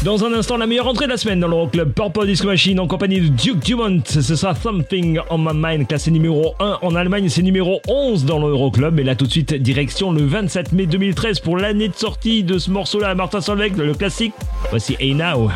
Dans 0.09 0.25
un 0.25 0.33
instant, 0.33 0.57
la 0.57 0.65
meilleure 0.65 0.87
entrée 0.87 1.05
de 1.05 1.11
la 1.11 1.17
semaine 1.17 1.39
dans 1.39 1.47
l'Euroclub 1.47 1.93
Purple 1.93 2.25
Disco 2.25 2.47
Machine 2.47 2.79
en 2.79 2.87
compagnie 2.87 3.21
de 3.21 3.27
Duke 3.27 3.59
Dumont. 3.59 4.01
Ce 4.05 4.21
sera 4.23 4.55
Something 4.55 5.19
on 5.29 5.37
My 5.37 5.51
Mind, 5.53 5.87
classé 5.87 6.09
numéro 6.09 6.55
1 6.59 6.79
en 6.81 6.95
Allemagne, 6.95 7.29
c'est 7.29 7.43
numéro 7.43 7.79
11 7.87 8.25
dans 8.25 8.39
l'Euroclub. 8.39 8.99
Et 8.99 9.03
là, 9.03 9.13
tout 9.13 9.27
de 9.27 9.31
suite, 9.31 9.53
direction 9.53 10.11
le 10.11 10.25
27 10.25 10.71
mai 10.71 10.87
2013 10.87 11.41
pour 11.41 11.57
l'année 11.57 11.89
de 11.89 11.95
sortie 11.95 12.41
de 12.41 12.57
ce 12.57 12.71
morceau-là, 12.71 13.13
Martin 13.13 13.39
Solveig, 13.39 13.73
le 13.77 13.93
classique. 13.93 14.33
Voici 14.71 14.95
Hey 14.99 15.13
Now. 15.13 15.51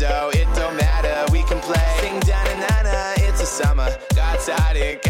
We're 0.00 0.06
on 0.06 0.12
a 0.12 0.30
dead 0.30 0.30
dough. 0.30 0.30
It 0.32 0.56
don't 0.56 0.76
matter. 0.76 1.32
We 1.32 1.42
can 1.42 1.60
play. 1.60 1.96
Sing 2.00 2.20
down 2.20 2.46
and 2.48 2.60
nana. 2.60 3.14
It's 3.18 3.42
a 3.42 3.46
summer. 3.46 3.88
Go 4.14 4.20
outside 4.20 4.76
and 4.76 5.09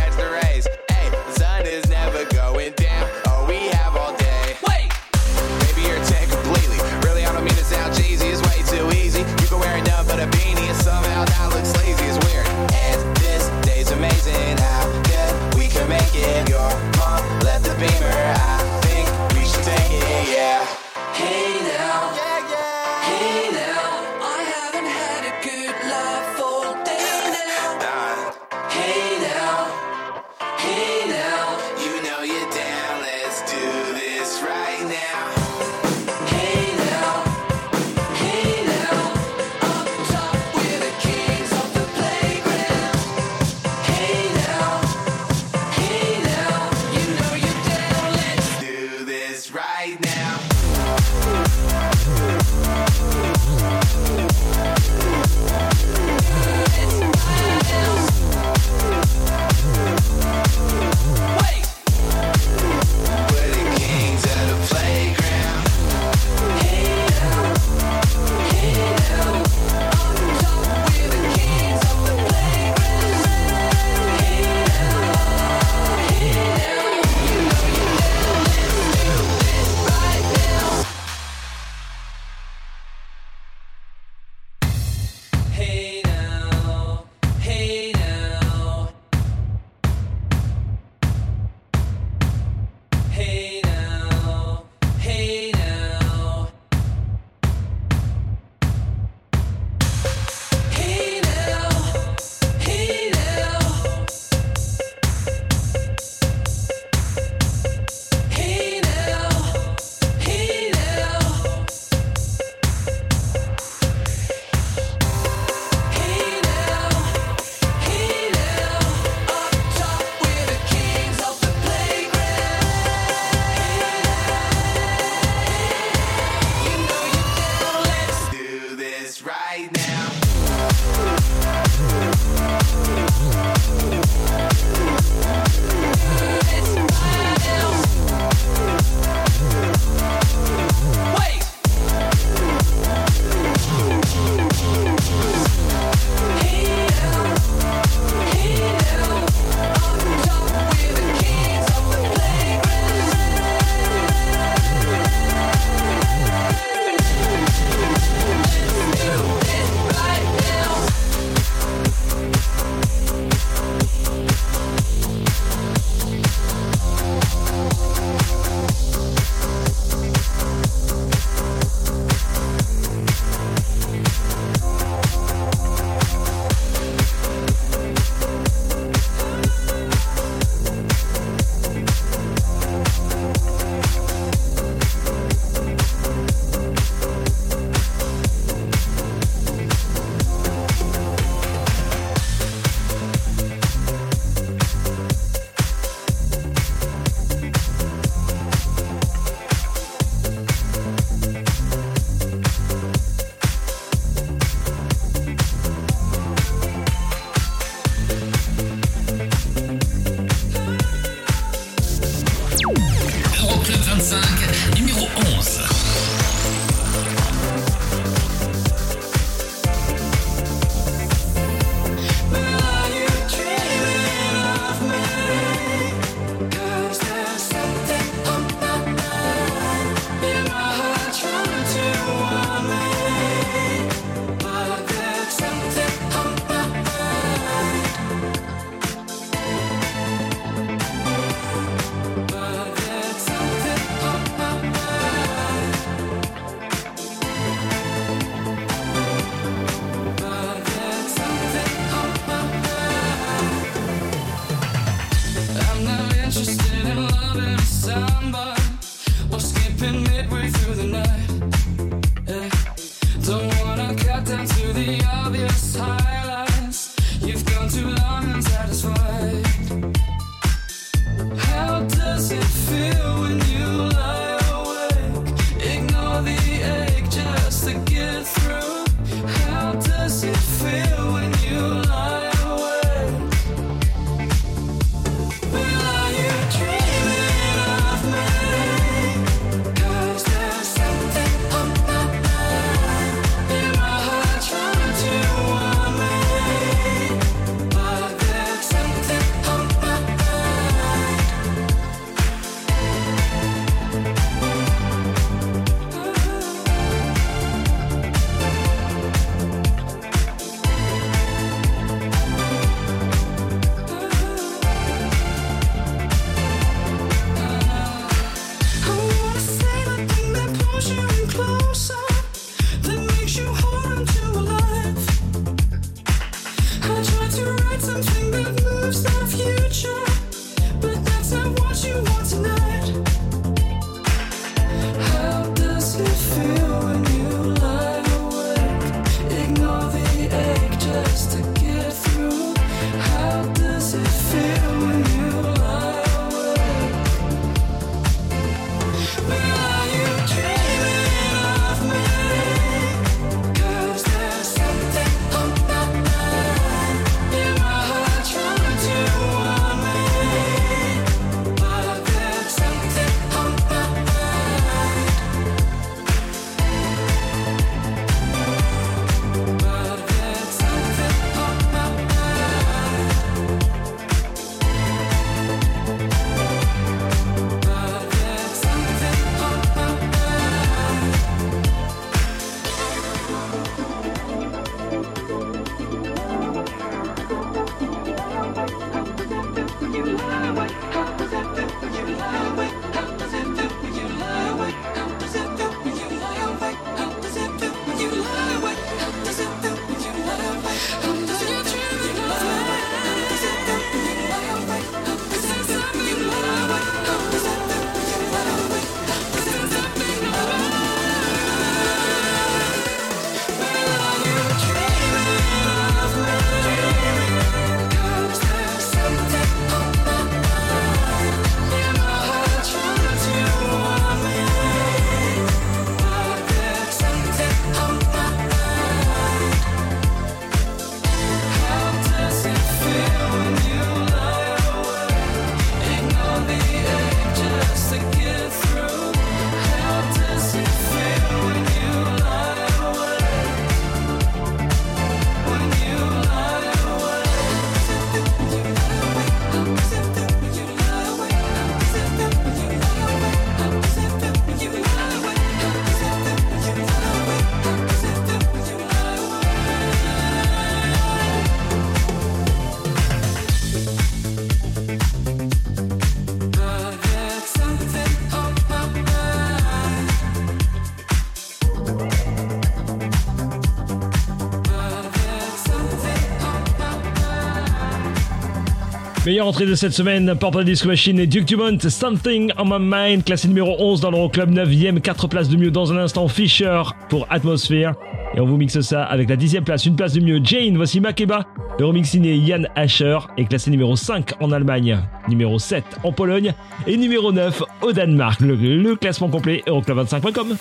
Meilleure 479.41 479.49
entrée 479.49 479.65
de 479.65 479.75
cette 479.75 479.95
semaine, 479.95 480.35
Purple 480.39 480.65
Disco 480.65 480.87
Machine 480.87 481.19
et 481.19 481.27
Duke 481.27 481.47
Dumont, 481.47 481.79
Something 481.81 482.53
on 482.59 482.67
My 482.67 482.77
Mind, 482.79 483.25
classé 483.25 483.49
numéro 483.49 483.75
11 483.79 484.03
dans 484.03 484.11
l'Euroclub, 484.11 484.51
9ème, 484.51 485.01
4 485.01 485.29
places 485.29 485.49
de 485.49 485.57
mieux 485.57 485.71
dans 485.71 485.95
un 485.95 485.97
instant, 485.97 486.29
Fisher 486.29 486.83
pour 487.09 487.27
Atmosphere. 487.31 487.95
Et 488.35 488.41
on 488.41 488.45
vous 488.45 488.59
mixe 488.59 488.83
ça 488.83 489.03
avec 489.03 489.31
la 489.31 489.37
10ème 489.37 489.63
place, 489.63 489.87
une 489.87 489.97
place 489.97 490.13
de 490.13 490.21
mieux, 490.21 490.41
Jane, 490.45 490.77
voici 490.77 491.01
Makeba, 491.01 491.47
le 491.79 491.87
remix 491.87 492.11
signé 492.11 492.37
Yann 492.37 492.69
Asher, 492.77 493.17
est 493.39 493.47
classé 493.47 493.71
numéro 493.71 493.97
5 493.97 494.43
en 494.43 494.53
Allemagne, 494.53 494.99
numéro 495.27 495.59
7 495.59 495.85
en 496.05 496.13
Pologne 496.13 496.53
et 496.87 496.99
numéro 496.99 497.33
9 497.33 497.63
au 497.81 497.93
Danemark. 497.93 498.43
Le 498.43 498.95
classement 498.97 499.31
complet, 499.31 499.63
euroclub25.com. 499.67 500.59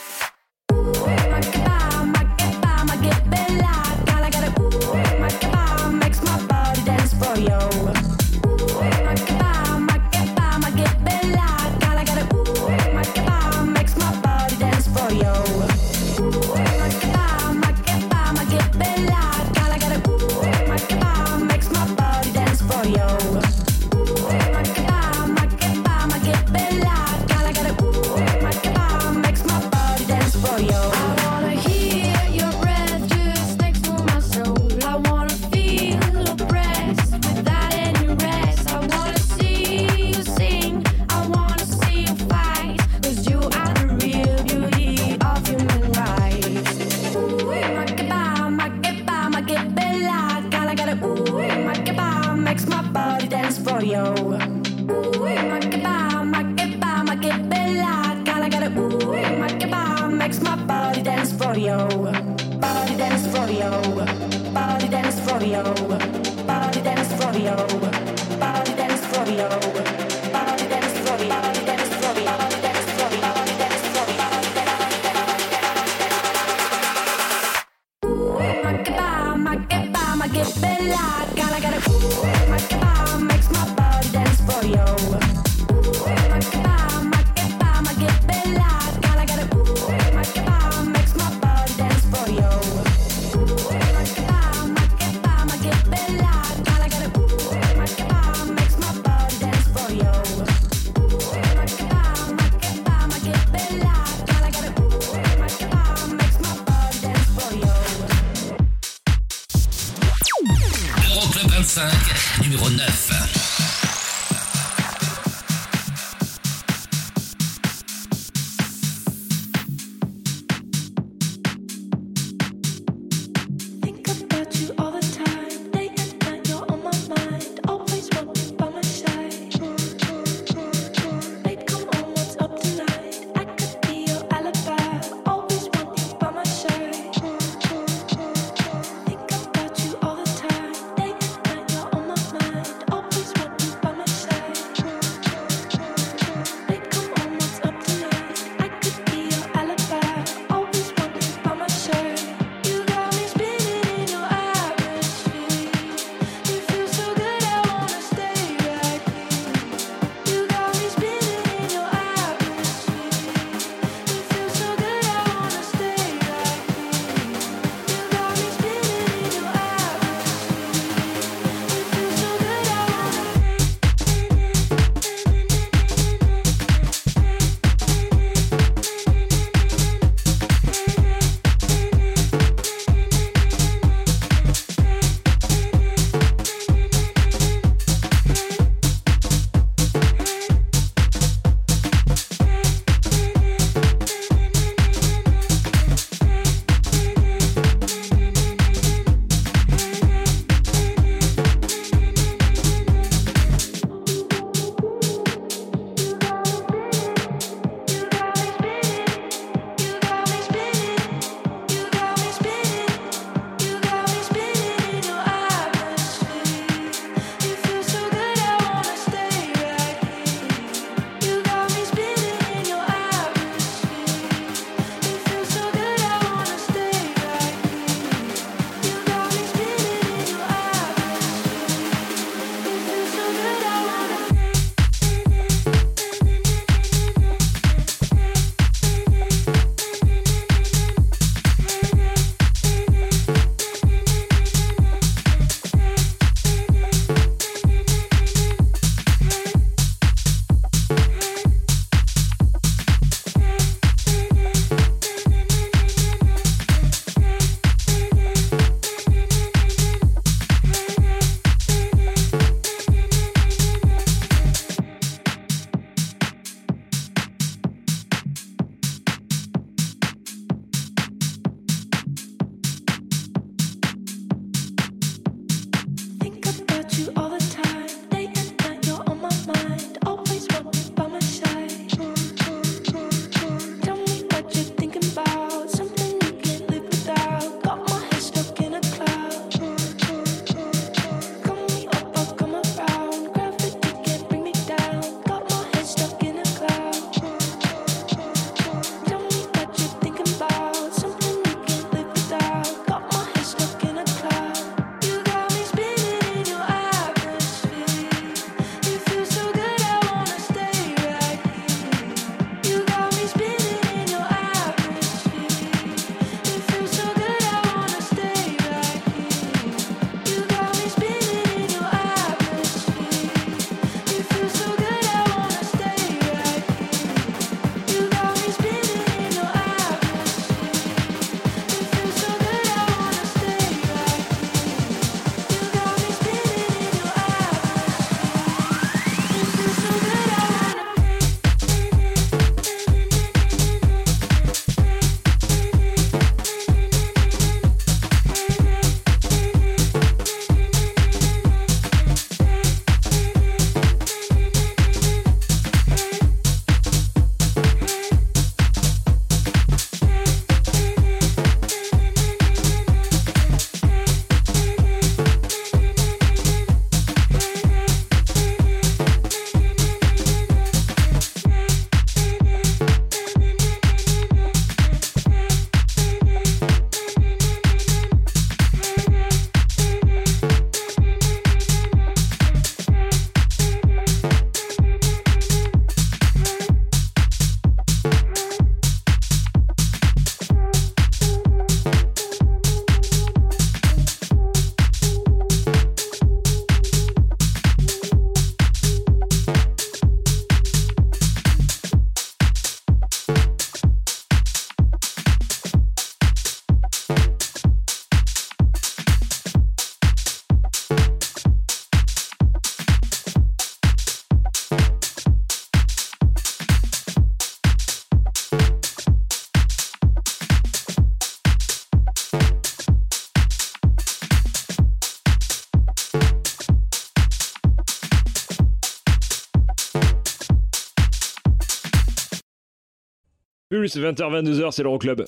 plus, 433.90 434.02
20h, 434.02 434.44
22h, 434.44 434.72
c'est 434.72 434.84
l'Euroclub. 434.84 435.26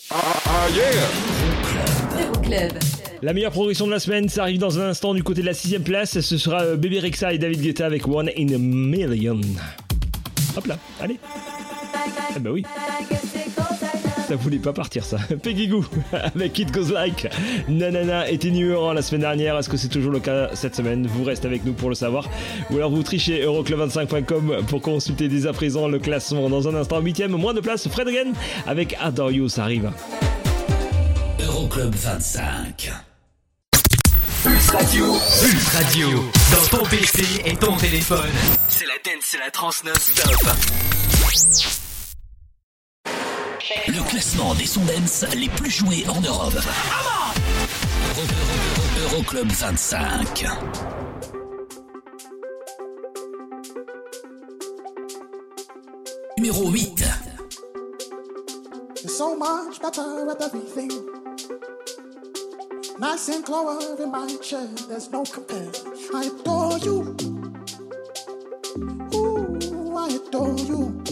Euroclub. 2.20 2.74
La 3.22 3.34
meilleure 3.34 3.52
progression 3.52 3.86
de 3.86 3.92
la 3.92 4.00
semaine, 4.00 4.30
ça 4.30 4.44
arrive 4.44 4.60
dans 4.60 4.80
un 4.80 4.90
instant 4.90 5.14
du 5.14 5.24
côté 5.24 5.42
de 5.42 5.46
la 5.46 5.54
sixième 5.54 5.84
place. 5.84 6.20
Ce 6.20 6.38
sera 6.38 6.62
euh, 6.64 6.76
Bébé 6.76 7.00
Rexa 7.00 7.34
et 7.34 7.38
David 7.38 7.62
Guetta 7.62 7.86
avec 7.86 8.08
One 8.08 8.30
in 8.38 8.54
a 8.54 8.58
Million. 8.58 9.42
Hop 10.58 10.66
là, 10.66 10.78
allez. 11.00 11.18
Eh 12.36 12.40
bah 12.40 12.50
oui. 12.52 12.64
Ça 14.32 14.38
voulait 14.38 14.60
pas 14.60 14.72
partir 14.72 15.03
ça. 15.03 15.18
Peggy 15.44 15.68
Goo 15.68 15.84
avec 16.14 16.58
It 16.58 16.72
Goes 16.72 16.94
Like. 16.94 17.28
Nanana 17.68 18.30
était 18.32 18.49
numéro 18.49 18.88
1 18.88 18.94
la 18.94 19.02
semaine 19.02 19.20
dernière. 19.20 19.58
Est-ce 19.58 19.68
que 19.68 19.76
c'est 19.76 19.90
toujours 19.90 20.14
le 20.14 20.22
cas 20.22 20.52
cette 20.53 20.74
semaine? 20.74 21.06
Vous 21.06 21.26
restez 21.26 21.48
avec 21.48 21.66
nous 21.66 21.74
pour 21.74 21.90
le 21.90 21.95
savoir. 21.95 22.30
Ou 22.70 22.78
alors 22.78 22.91
vous 22.91 23.03
trichez 23.03 23.44
euroclub25.com 23.44 24.64
pour 24.70 24.82
consulter 24.82 25.28
dès 25.28 25.48
à 25.48 25.52
présent 25.52 25.90
le 25.90 25.99
classement. 25.99 26.49
Dans 26.49 26.70
un 26.70 26.76
instant, 26.76 27.02
8ème, 27.02 27.32
moins 27.32 27.53
de 27.53 27.60
place, 27.60 27.90
Fred 27.90 28.08
avec 28.66 28.95
Adore 29.02 29.32
ça 29.49 29.64
arrive. 29.64 29.91
Euroclub 31.45 31.94
25. 31.94 32.90
Pulse 34.44 34.70
Radio. 34.70 35.08
Pulse 35.41 35.68
Radio. 35.76 36.24
Dans 36.53 36.78
ton 36.78 36.86
PC 36.86 37.41
et 37.44 37.56
ton 37.58 37.76
téléphone. 37.76 38.32
C'est 38.70 38.86
la 38.86 38.94
dance, 39.03 39.26
c'est 39.30 39.40
la 39.40 39.52
trans 39.52 39.72
non-stop. 39.84 41.81
Le 43.88 44.02
classement 44.10 44.53
des 44.56 44.65
sons 44.65 44.84
dance 44.85 45.26
les 45.35 45.49
plus 45.49 45.72
joués 45.72 46.06
en 46.07 46.19
Europe. 46.22 46.53
Euro- 48.18 48.22
Euro- 48.22 49.15
Euroclub 49.15 49.52
25. 49.52 50.45
Numéro 56.38 56.69
8. 56.72 57.03
You're 59.03 59.10
so 59.10 59.35
much 59.35 59.81
better 59.81 60.30
at 60.30 60.41
everything. 60.41 60.89
Nice 62.99 63.30
and 63.30 63.43
clover 63.43 64.02
in 64.03 64.11
my 64.11 64.27
chair, 64.41 64.68
there's 64.88 65.10
no 65.11 65.23
compare. 65.23 65.72
I 66.14 66.26
adore 66.26 66.77
you. 66.80 67.15
Ooh, 69.15 69.98
I 69.98 70.19
adore 70.27 70.56
you. 70.60 71.03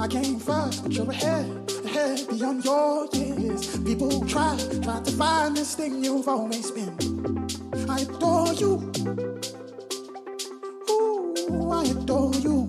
I 0.00 0.06
came 0.06 0.38
first, 0.38 0.84
but 0.84 0.92
you're 0.92 1.10
ahead, 1.10 1.72
ahead 1.84 2.28
beyond 2.28 2.64
your 2.64 3.08
years. 3.14 3.76
People 3.78 4.24
try, 4.26 4.56
try 4.80 5.00
to 5.00 5.10
find 5.10 5.56
this 5.56 5.74
thing 5.74 6.04
you've 6.04 6.28
always 6.28 6.70
been. 6.70 6.94
I 7.88 8.02
adore 8.02 8.52
you. 8.54 8.92
Ooh, 10.90 11.70
I 11.72 11.82
adore 11.82 12.32
you. 12.36 12.66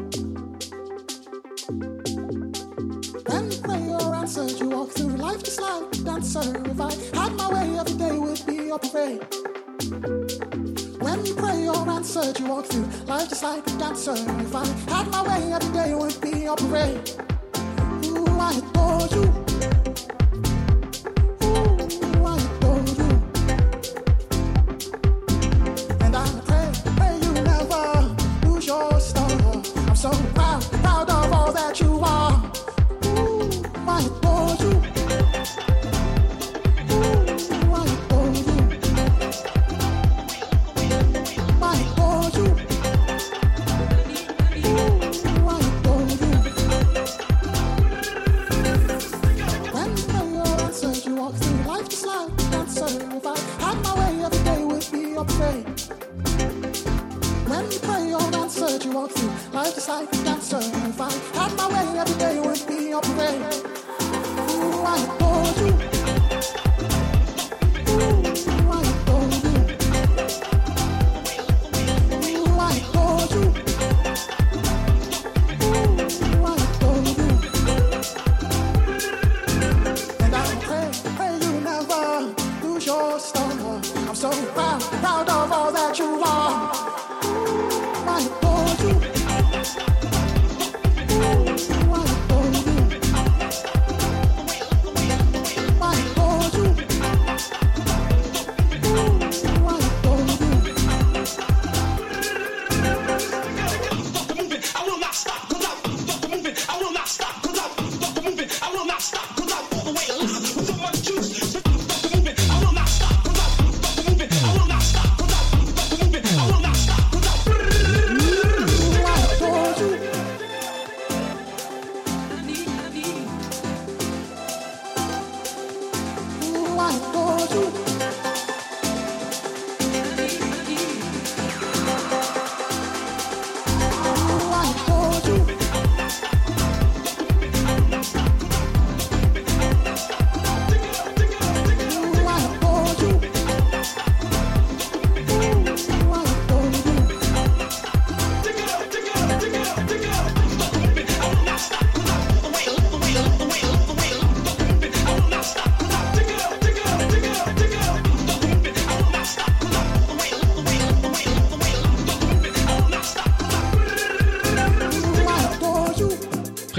When 3.28 3.52
prayer 3.62 4.16
answers, 4.16 4.60
you 4.60 4.70
walk 4.70 4.90
through 4.90 5.18
life 5.18 5.44
just 5.44 5.62
like 5.62 5.84
a 5.94 5.98
dancer. 5.98 6.64
If 6.66 6.82
I 6.82 6.94
had 7.16 7.34
my 7.34 7.54
way, 7.54 7.78
every 7.78 7.94
day 7.94 8.18
would 8.18 8.44
be 8.48 8.70
a 8.70 8.80
parade. 8.80 9.39
When 11.30 11.38
prayer 11.38 11.72
answered, 11.90 12.40
you 12.40 12.48
walk 12.48 12.66
through 12.66 12.86
life 13.06 13.30
just 13.30 13.44
like 13.44 13.68
a 13.68 13.78
dancer. 13.78 14.14
If 14.14 14.56
I 14.56 14.66
had 14.92 15.12
my 15.12 15.22
way, 15.28 15.54
every 15.54 15.72
day 15.74 15.94
would 15.94 16.20
be 16.22 16.46
a 16.46 16.56
parade. 16.56 17.12
Ooh, 18.06 18.26
I 18.40 18.58
adore 18.58 19.08
you. 19.16 19.49
I 59.92 60.06
can 60.06 60.40
survive. 60.40 61.32
Had 61.34 61.56
my 61.58 61.68
way, 61.68 62.00
every 62.00 62.18
day 62.20 62.40
would 62.40 62.68
be 62.68 62.92
a 62.92 63.02
parade. 63.02 63.59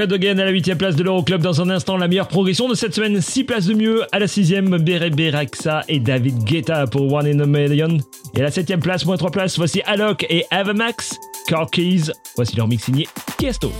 Fred 0.00 0.40
à 0.40 0.44
la 0.46 0.50
8 0.50 0.76
place 0.76 0.96
de 0.96 1.02
l'Euroclub 1.02 1.42
dans 1.42 1.60
un 1.60 1.68
instant. 1.68 1.98
La 1.98 2.08
meilleure 2.08 2.26
progression 2.26 2.68
de 2.68 2.74
cette 2.74 2.94
semaine, 2.94 3.20
6 3.20 3.44
places 3.44 3.66
de 3.66 3.74
mieux. 3.74 4.02
À 4.12 4.18
la 4.18 4.26
6 4.26 4.50
Bere 4.80 5.10
Beraxa 5.10 5.82
et 5.88 6.00
David 6.00 6.42
Guetta 6.42 6.86
pour 6.86 7.12
One 7.12 7.26
in 7.26 7.38
a 7.40 7.44
Million. 7.44 7.98
Et 8.34 8.40
à 8.40 8.44
la 8.44 8.50
7 8.50 8.80
place, 8.80 9.04
moins 9.04 9.18
3 9.18 9.30
places, 9.30 9.58
voici 9.58 9.82
Alok 9.84 10.24
et 10.30 10.46
Avamax. 10.50 11.16
Car 11.46 11.68
Keys, 11.70 12.12
voici 12.34 12.56
leur 12.56 12.66
mix 12.66 12.84
signé 12.84 13.08
Tiesto. 13.36 13.70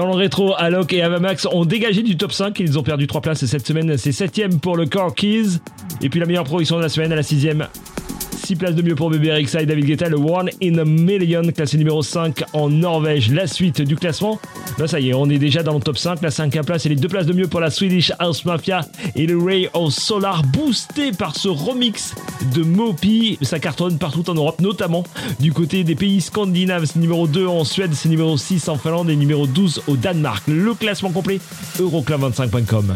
Dans 0.00 0.06
le 0.06 0.14
rétro, 0.14 0.54
Alok 0.56 0.94
et 0.94 1.02
Avamax 1.02 1.46
ont 1.52 1.66
dégagé 1.66 2.02
du 2.02 2.16
top 2.16 2.32
5. 2.32 2.58
Ils 2.58 2.78
ont 2.78 2.82
perdu 2.82 3.06
3 3.06 3.20
places 3.20 3.44
cette 3.44 3.66
semaine. 3.66 3.98
C'est 3.98 4.12
7ème 4.12 4.58
pour 4.58 4.74
le 4.74 4.86
Core 4.86 5.14
Keys. 5.14 5.58
Et 6.00 6.08
puis 6.08 6.18
la 6.18 6.24
meilleure 6.24 6.44
production 6.44 6.78
de 6.78 6.82
la 6.82 6.88
semaine 6.88 7.12
à 7.12 7.16
la 7.16 7.20
6ème. 7.20 7.66
6 8.50 8.56
places 8.56 8.74
de 8.74 8.82
mieux 8.82 8.96
pour 8.96 9.10
Bébé 9.10 9.28
et 9.28 9.64
David 9.64 9.84
Guetta, 9.84 10.08
le 10.08 10.16
One 10.16 10.50
in 10.60 10.78
a 10.78 10.84
Million, 10.84 11.42
classé 11.54 11.78
numéro 11.78 12.02
5 12.02 12.42
en 12.52 12.68
Norvège. 12.68 13.30
La 13.30 13.46
suite 13.46 13.80
du 13.80 13.94
classement. 13.94 14.40
Là, 14.76 14.88
ça 14.88 14.98
y 14.98 15.10
est, 15.10 15.14
on 15.14 15.30
est 15.30 15.38
déjà 15.38 15.62
dans 15.62 15.74
le 15.74 15.80
top 15.80 15.96
5. 15.96 16.20
La 16.20 16.32
5 16.32 16.60
place 16.66 16.84
et 16.84 16.88
les 16.88 16.96
deux 16.96 17.06
places 17.06 17.26
de 17.26 17.32
mieux 17.32 17.46
pour 17.46 17.60
la 17.60 17.70
Swedish 17.70 18.10
House 18.18 18.44
Mafia 18.44 18.80
et 19.14 19.26
le 19.26 19.38
Ray 19.38 19.68
of 19.72 19.92
Solar, 19.92 20.42
boosté 20.42 21.12
par 21.12 21.36
ce 21.36 21.46
remix 21.46 22.12
de 22.52 22.64
Mopi. 22.64 23.38
Ça 23.40 23.60
cartonne 23.60 23.98
partout 23.98 24.28
en 24.28 24.34
Europe, 24.34 24.60
notamment 24.60 25.04
du 25.38 25.52
côté 25.52 25.84
des 25.84 25.94
pays 25.94 26.20
scandinaves. 26.20 26.90
Numéro 26.96 27.28
2 27.28 27.46
en 27.46 27.62
Suède, 27.62 27.92
c'est 27.94 28.08
numéro 28.08 28.36
6 28.36 28.68
en 28.68 28.74
Finlande 28.78 29.10
et 29.10 29.16
numéro 29.16 29.46
12 29.46 29.82
au 29.86 29.94
Danemark. 29.94 30.42
Le 30.48 30.74
classement 30.74 31.12
complet, 31.12 31.38
euroclub25.com. 31.78 32.94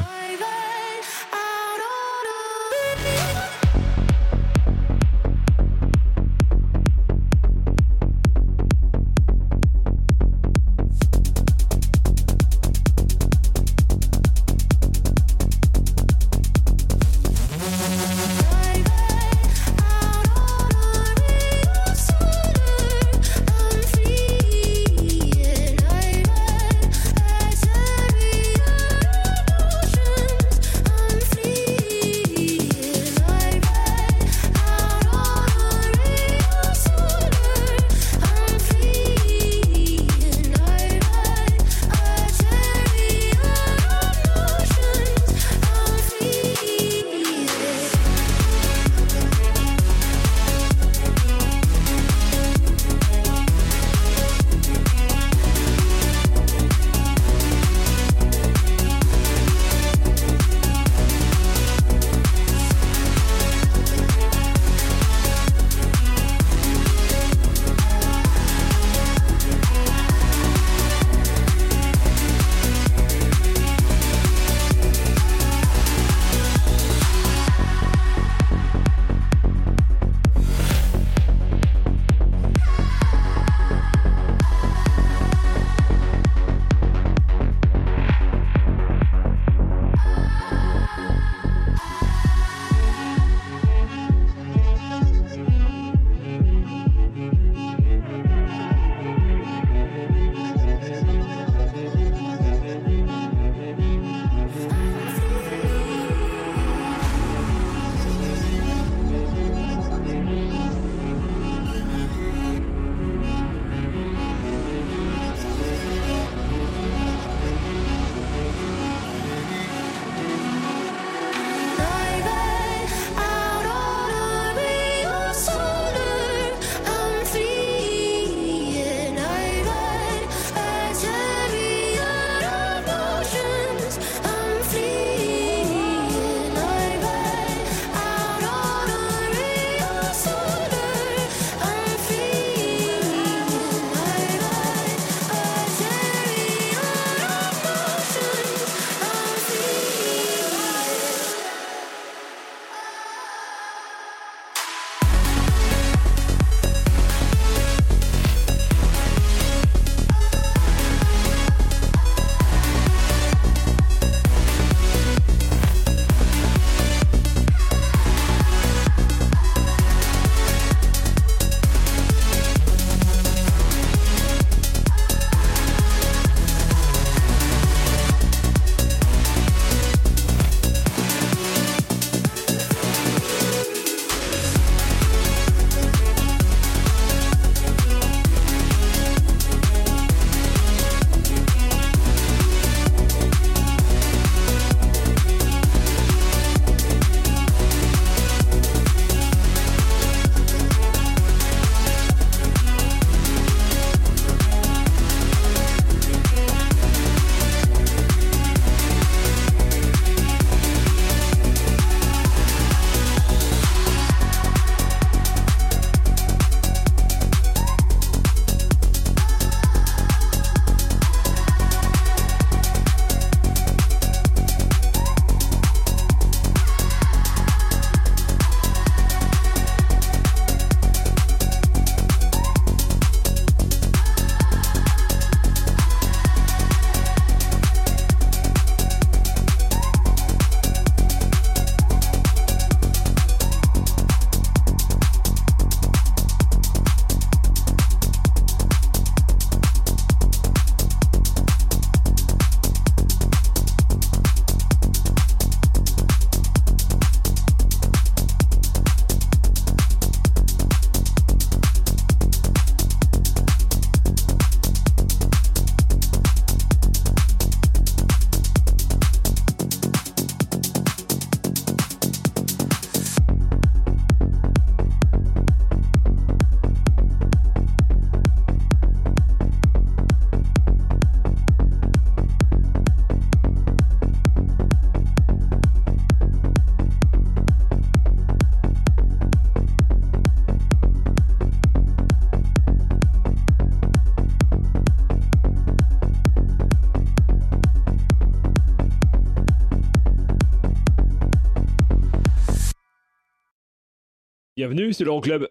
Bienvenue, 304.66 304.94
c'est 304.94 305.04
l'Euroclub. 305.04 305.46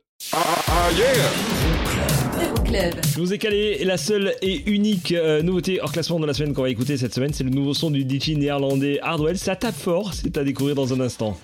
Euroclub. 2.64 2.96
Je 3.14 3.20
vous 3.20 3.32
ai 3.32 3.38
calé 3.38 3.84
la 3.84 3.98
seule 3.98 4.34
et 4.42 4.64
unique 4.66 5.12
euh, 5.12 5.44
nouveauté 5.44 5.80
hors 5.80 5.92
classement 5.92 6.20
de 6.20 6.26
la 6.26 6.34
semaine 6.34 6.56
qu'on 6.56 6.64
va 6.64 6.72
écouter 6.72 6.98
cette 6.98 7.14
semaine. 7.14 7.32
C'est 7.32 7.44
le 7.44 7.52
nouveau 7.52 7.76
son 7.76 7.92
du 7.92 8.02
DJ 8.02 8.30
néerlandais 8.30 9.00
Hardwell. 9.04 9.38
Ça 9.38 9.56
tape 9.56 9.76
fort, 9.76 10.16
c'est 10.16 10.36
à 10.36 10.44
découvrir 10.44 10.74
dans 10.74 10.94
un 10.94 11.00
instant. 11.00 11.38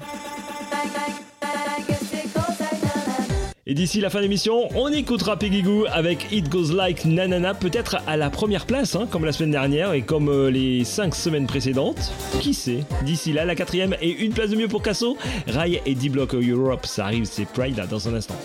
D'ici 3.79 4.01
la 4.01 4.09
fin 4.09 4.17
de 4.17 4.23
l'émission, 4.23 4.67
on 4.75 4.91
écoutera 4.91 5.39
Peggy 5.39 5.61
Goo 5.61 5.85
avec 5.89 6.27
It 6.33 6.49
Goes 6.49 6.73
Like 6.73 7.05
Nanana, 7.05 7.53
peut-être 7.53 7.99
à 8.07 8.17
la 8.17 8.29
première 8.29 8.65
place, 8.65 8.93
hein, 8.97 9.07
comme 9.09 9.23
la 9.23 9.31
semaine 9.31 9.51
dernière 9.51 9.93
et 9.93 10.01
comme 10.01 10.27
euh, 10.27 10.51
les 10.51 10.83
5 10.83 11.15
semaines 11.15 11.47
précédentes. 11.47 12.11
Qui 12.41 12.53
sait 12.53 12.83
D'ici 13.03 13.31
là, 13.31 13.45
la 13.45 13.55
quatrième 13.55 13.95
et 14.01 14.09
une 14.09 14.33
place 14.33 14.49
de 14.49 14.57
mieux 14.57 14.67
pour 14.67 14.81
Casso. 14.81 15.17
Rai 15.47 15.81
et 15.85 15.95
D-Block 15.95 16.35
Europe, 16.35 16.85
ça 16.85 17.05
arrive, 17.05 17.23
c'est 17.23 17.45
Pride 17.45 17.77
là 17.77 17.87
dans 17.87 18.09
un 18.09 18.15
instant. 18.15 18.35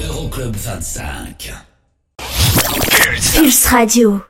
Euroclub 0.00 0.56
25. 0.56 1.52
Pulse 2.18 3.66
Radio. 3.66 4.20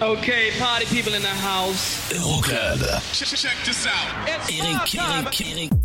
Okay, 0.00 0.52
party 0.58 0.86
people 0.86 1.14
in 1.14 1.20
the 1.20 1.26
house. 1.44 2.10
Euroclub. 2.14 2.80
Check 3.12 3.56
this 3.66 3.86
out. 3.86 3.92
It's 4.26 4.48
Eric, 4.48 4.94
Eric, 4.94 5.40
Eric. 5.42 5.77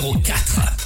Numéro 0.00 0.18
4. 0.22 0.79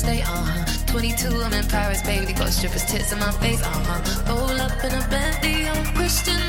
Stay, 0.00 0.22
uh 0.22 0.26
huh. 0.26 0.64
22, 0.86 1.42
I'm 1.42 1.52
in 1.52 1.66
Paris, 1.68 2.02
baby, 2.02 2.32
got 2.32 2.48
strippers' 2.48 2.86
tits 2.86 3.12
in 3.12 3.18
my 3.18 3.30
face, 3.42 3.62
uh 3.62 3.68
huh. 3.68 4.00
Roll 4.28 4.60
up 4.60 4.72
in 4.82 4.92
a 4.96 5.02
Bentley, 5.12 5.68
I'm 5.68 5.84
Christian, 5.94 6.40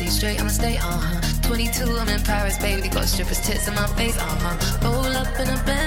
see 0.00 0.08
straight, 0.08 0.40
I'ma 0.40 0.48
stay, 0.48 0.76
uh 0.78 0.98
huh. 1.04 1.20
22, 1.42 1.98
I'm 1.98 2.08
in 2.08 2.22
Paris, 2.22 2.56
baby, 2.58 2.88
got 2.88 3.04
strippers' 3.04 3.40
tits 3.46 3.68
in 3.68 3.74
my 3.74 3.86
face, 3.98 4.16
uh 4.16 4.24
huh. 4.24 4.56
Roll 4.84 5.12
up 5.22 5.28
in 5.40 5.48
a 5.48 5.58
Bentley, 5.64 5.79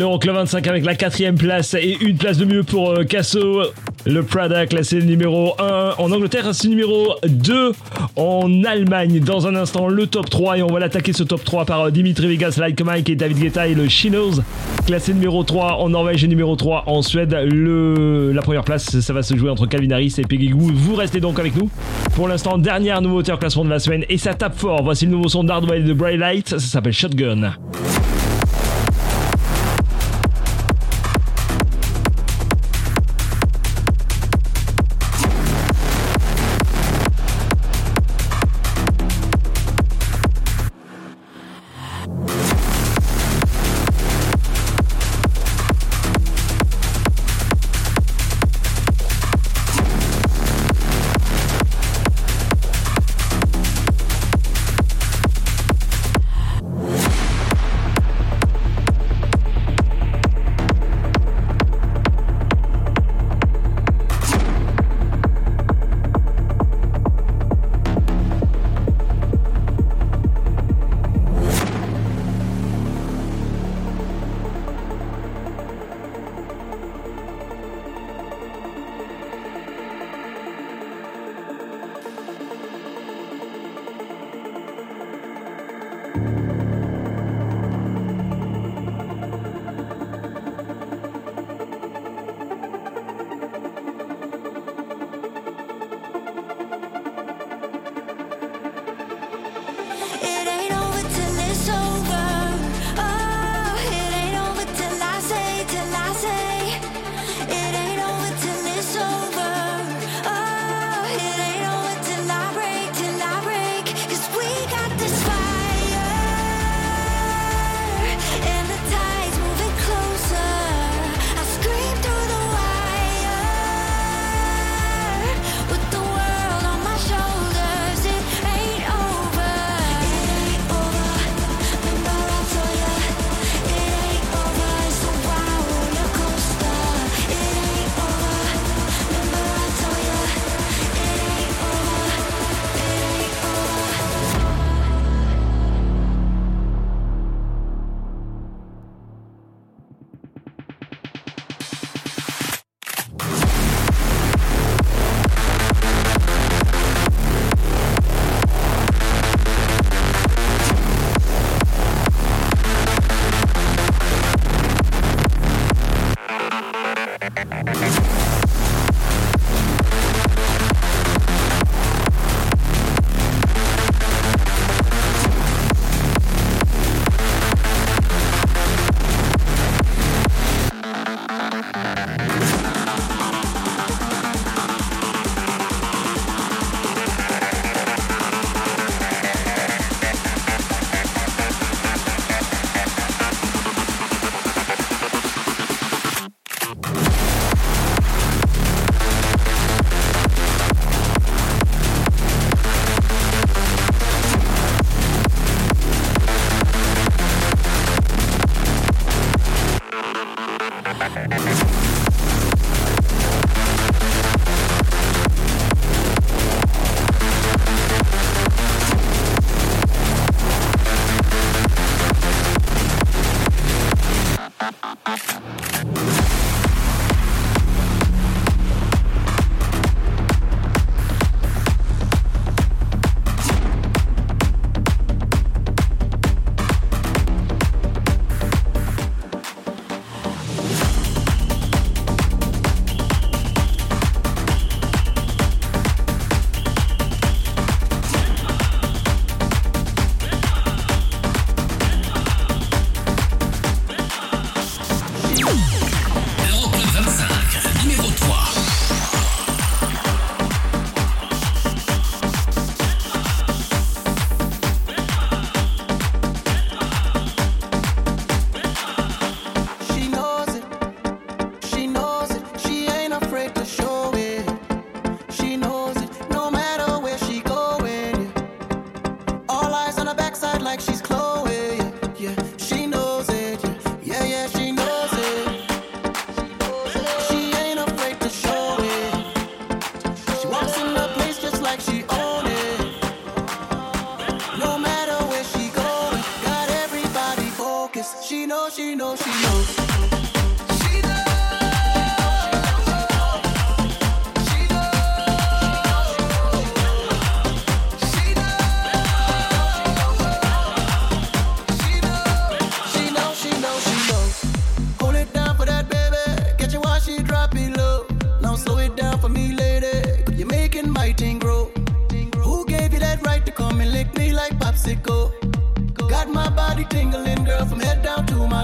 L'Euroclub 0.00 0.34
25 0.34 0.66
avec 0.66 0.86
la 0.86 0.94
quatrième 0.94 1.34
place 1.34 1.74
et 1.74 1.98
une 2.00 2.16
place 2.16 2.38
de 2.38 2.46
mieux 2.46 2.62
pour 2.62 2.92
euh, 2.92 3.04
Casso. 3.04 3.64
Le 4.06 4.22
Prada 4.22 4.64
classé 4.64 5.02
numéro 5.02 5.52
1 5.58 5.96
en 5.98 6.10
Angleterre, 6.10 6.48
c'est 6.54 6.68
numéro 6.68 7.16
2 7.28 7.72
en 8.16 8.64
Allemagne. 8.64 9.20
Dans 9.20 9.46
un 9.46 9.54
instant, 9.54 9.88
le 9.88 10.06
top 10.06 10.30
3 10.30 10.56
et 10.56 10.62
on 10.62 10.68
va 10.68 10.80
l'attaquer 10.80 11.12
ce 11.12 11.22
top 11.22 11.44
3 11.44 11.66
par 11.66 11.80
euh, 11.82 11.90
Dimitri 11.90 12.28
Vegas, 12.28 12.56
Like 12.58 12.80
Mike 12.82 13.10
et 13.10 13.14
David 13.14 13.40
Guetta 13.40 13.68
et 13.68 13.74
le 13.74 13.88
Chinos. 13.88 14.40
Classé 14.86 15.12
numéro 15.12 15.44
3 15.44 15.74
en 15.74 15.90
Norvège 15.90 16.24
et 16.24 16.28
numéro 16.28 16.56
3 16.56 16.84
en 16.86 17.02
Suède. 17.02 17.36
Le, 17.52 18.32
la 18.32 18.40
première 18.40 18.64
place, 18.64 19.00
ça 19.00 19.12
va 19.12 19.22
se 19.22 19.36
jouer 19.36 19.50
entre 19.50 19.66
Calvin 19.66 19.90
Harris 19.90 20.14
et 20.16 20.22
Peggy 20.22 20.48
Goo. 20.48 20.70
Vous 20.72 20.94
restez 20.94 21.20
donc 21.20 21.38
avec 21.38 21.54
nous. 21.56 21.68
Pour 22.14 22.26
l'instant, 22.26 22.56
dernière 22.56 23.02
nouveauté 23.02 23.32
en 23.32 23.36
classement 23.36 23.66
de 23.66 23.70
la 23.70 23.78
semaine 23.78 24.06
et 24.08 24.16
ça 24.16 24.32
tape 24.32 24.56
fort. 24.56 24.82
Voici 24.82 25.04
le 25.04 25.10
nouveau 25.10 25.28
son 25.28 25.44
d'Hardwell 25.44 25.84
de 25.84 25.92
Bright 25.92 26.18
Light. 26.18 26.48
Ça 26.48 26.58
s'appelle 26.58 26.94
Shotgun. 26.94 27.52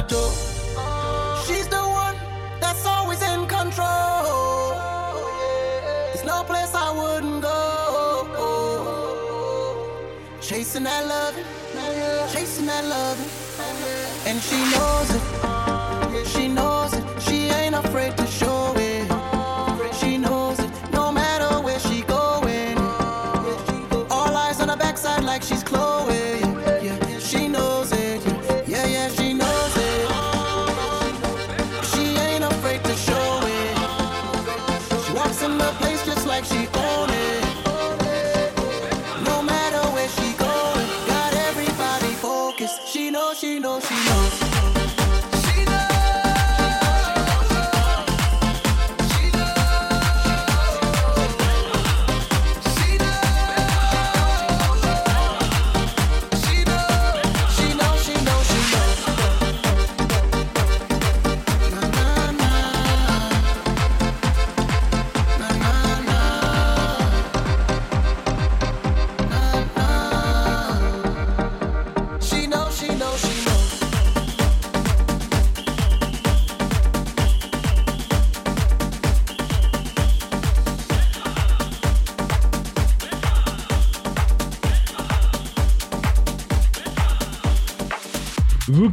She's 0.08 1.66
the 1.68 1.82
one 1.82 2.14
that's 2.60 2.86
always 2.86 3.20
in 3.22 3.46
control. 3.46 4.70
There's 6.12 6.24
no 6.24 6.44
place 6.44 6.72
I 6.74 6.92
wouldn't 6.92 7.42
go. 7.42 7.52
Chasing 10.40 10.84
that 10.84 11.06
love, 11.06 11.34
chasing 12.32 12.66
that 12.66 12.84
love, 12.84 13.18
and 14.26 14.40
she 14.40 14.58
knows 14.74 15.10
it. 15.16 16.28
She 16.28 16.48
knows 16.48 16.92
it. 16.94 17.04
She 17.20 17.48
ain't 17.48 17.74
afraid 17.74 18.16
to 18.16 18.26
show 18.26 18.55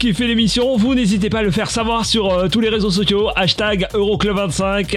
kiffez 0.03 0.27
l'émission, 0.27 0.75
vous 0.75 0.95
n'hésitez 0.95 1.29
pas 1.29 1.39
à 1.39 1.43
le 1.43 1.49
faire 1.49 1.71
savoir 1.71 2.05
sur 2.05 2.29
euh, 2.29 2.49
tous 2.49 2.59
les 2.59 2.67
réseaux 2.67 2.89
sociaux, 2.89 3.29
hashtag 3.37 3.87
Euroclub25. 3.93 4.95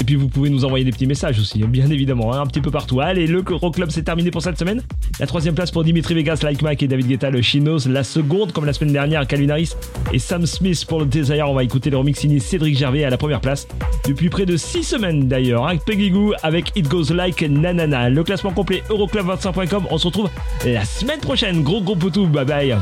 Et 0.00 0.04
puis 0.04 0.14
vous 0.14 0.28
pouvez 0.28 0.48
nous 0.48 0.64
envoyer 0.64 0.82
des 0.82 0.92
petits 0.92 1.06
messages 1.06 1.38
aussi, 1.38 1.62
bien 1.64 1.90
évidemment, 1.90 2.32
hein, 2.32 2.40
un 2.40 2.46
petit 2.46 2.62
peu 2.62 2.70
partout. 2.70 3.02
Allez, 3.02 3.26
le 3.26 3.44
Euroclub 3.46 3.90
c'est 3.90 4.02
terminé 4.02 4.30
pour 4.30 4.40
cette 4.40 4.58
semaine. 4.58 4.80
La 5.20 5.26
troisième 5.26 5.54
place 5.54 5.70
pour 5.70 5.84
Dimitri 5.84 6.14
Vegas, 6.14 6.38
Like 6.42 6.62
Mike 6.62 6.82
et 6.82 6.88
David 6.88 7.06
Guetta, 7.06 7.28
le 7.28 7.42
Chinos. 7.42 7.86
La 7.86 8.02
seconde, 8.02 8.52
comme 8.52 8.64
la 8.64 8.72
semaine 8.72 8.94
dernière, 8.94 9.26
Calvin 9.26 9.50
Harris 9.50 9.72
et 10.10 10.18
Sam 10.18 10.46
Smith 10.46 10.86
pour 10.88 11.00
le 11.00 11.06
Desire. 11.06 11.50
On 11.50 11.54
va 11.54 11.62
écouter 11.62 11.90
le 11.90 11.98
remix 11.98 12.18
signé 12.18 12.38
Cédric 12.38 12.78
Gervais 12.78 13.04
à 13.04 13.10
la 13.10 13.18
première 13.18 13.42
place. 13.42 13.68
Depuis 14.08 14.30
près 14.30 14.46
de 14.46 14.56
6 14.56 14.84
semaines 14.84 15.28
d'ailleurs, 15.28 15.68
avec 15.68 15.84
Peggy 15.84 16.08
Goo 16.08 16.32
avec 16.42 16.72
It 16.76 16.88
Goes 16.88 17.12
Like 17.12 17.42
Nanana. 17.42 18.08
Le 18.08 18.24
classement 18.24 18.52
complet 18.52 18.82
Euroclub25.com. 18.88 19.88
On 19.90 19.98
se 19.98 20.06
retrouve 20.06 20.30
la 20.64 20.86
semaine 20.86 21.20
prochaine. 21.20 21.62
Gros 21.62 21.82
gros 21.82 21.96
poutou, 21.96 22.26
bye 22.26 22.46
bye. 22.46 22.74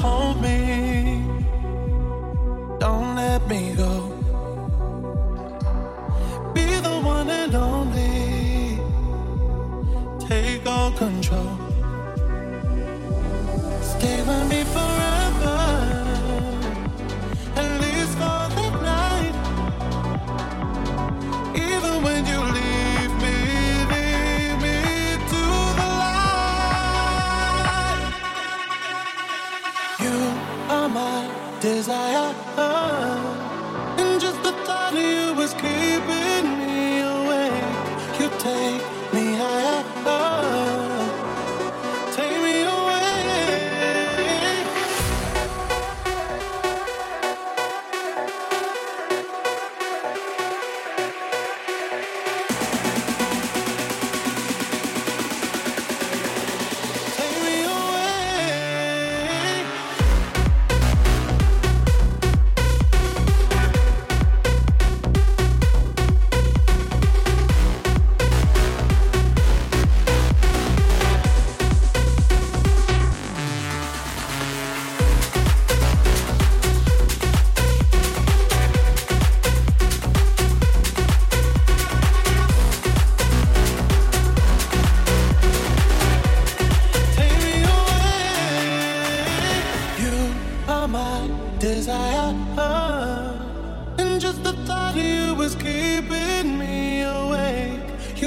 Want 0.00 0.38
you 0.38 0.40
to 0.40 0.42
hold 0.42 0.42
me. 0.42 0.67
Desire, 31.74 32.34
and 32.34 32.47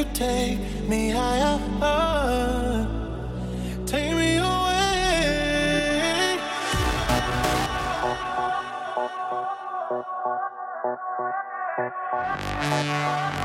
you 0.02 0.07
take 0.14 0.60
me 0.90 1.11
higher. 1.11 1.60
Take 3.86 4.15
me 4.15 4.38
away. 4.38 6.40
Oh, 12.64 13.40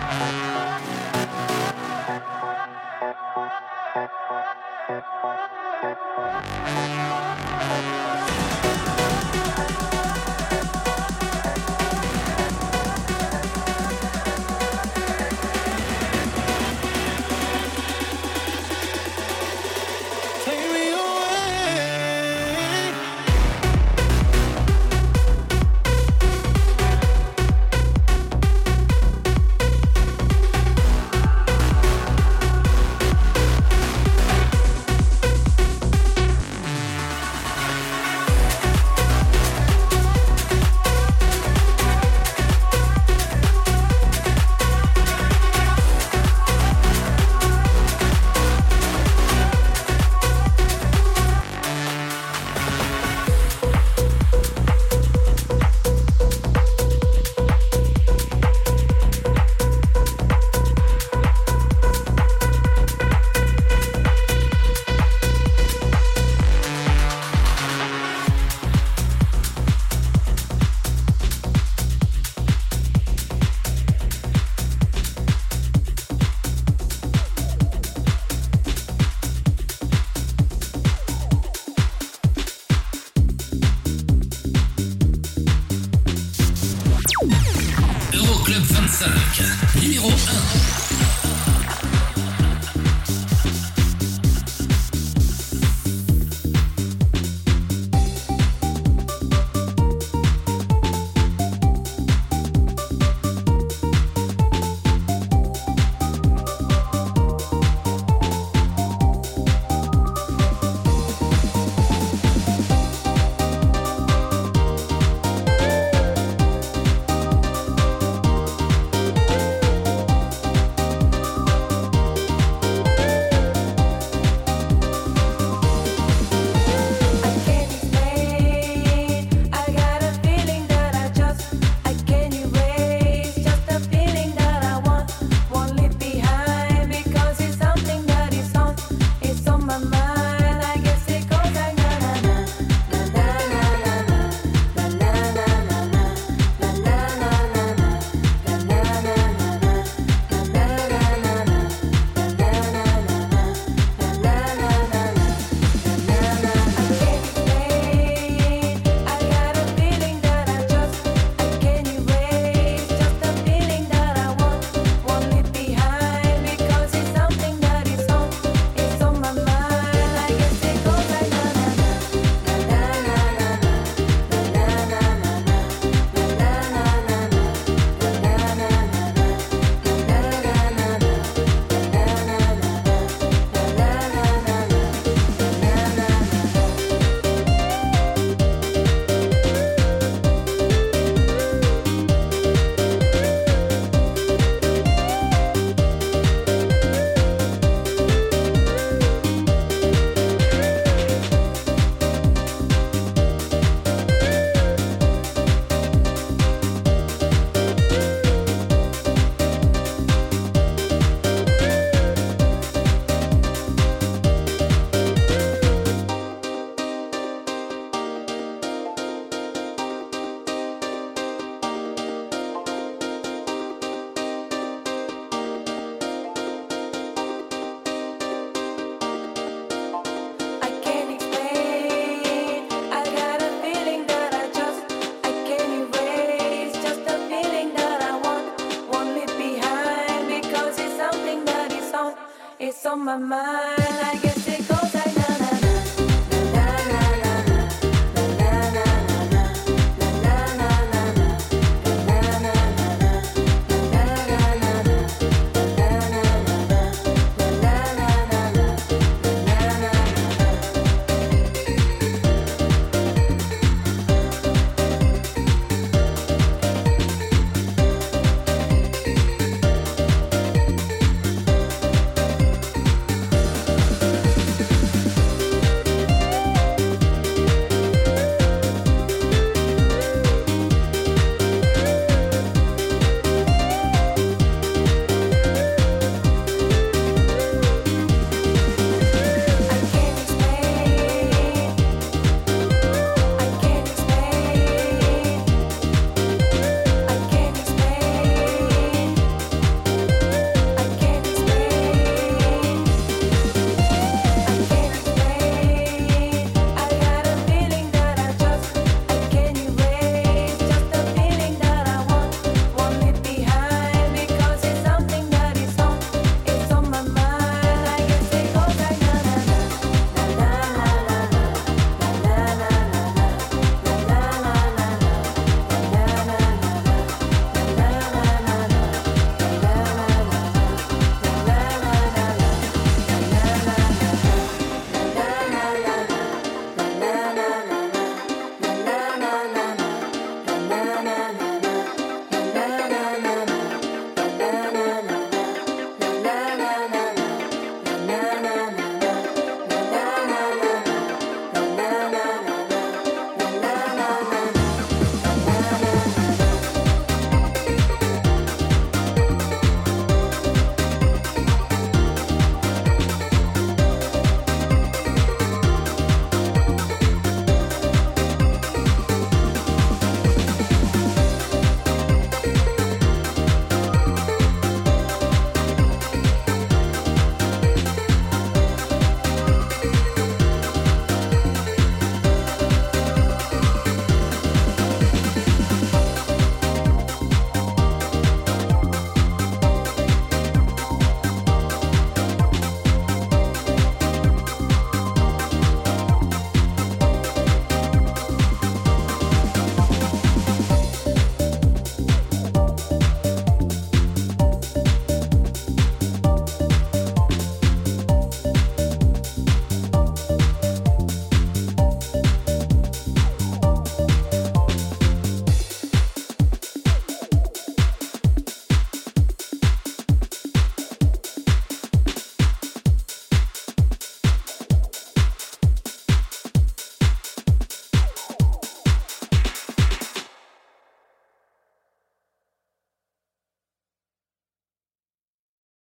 my 243.18 243.24
mind. 243.24 243.55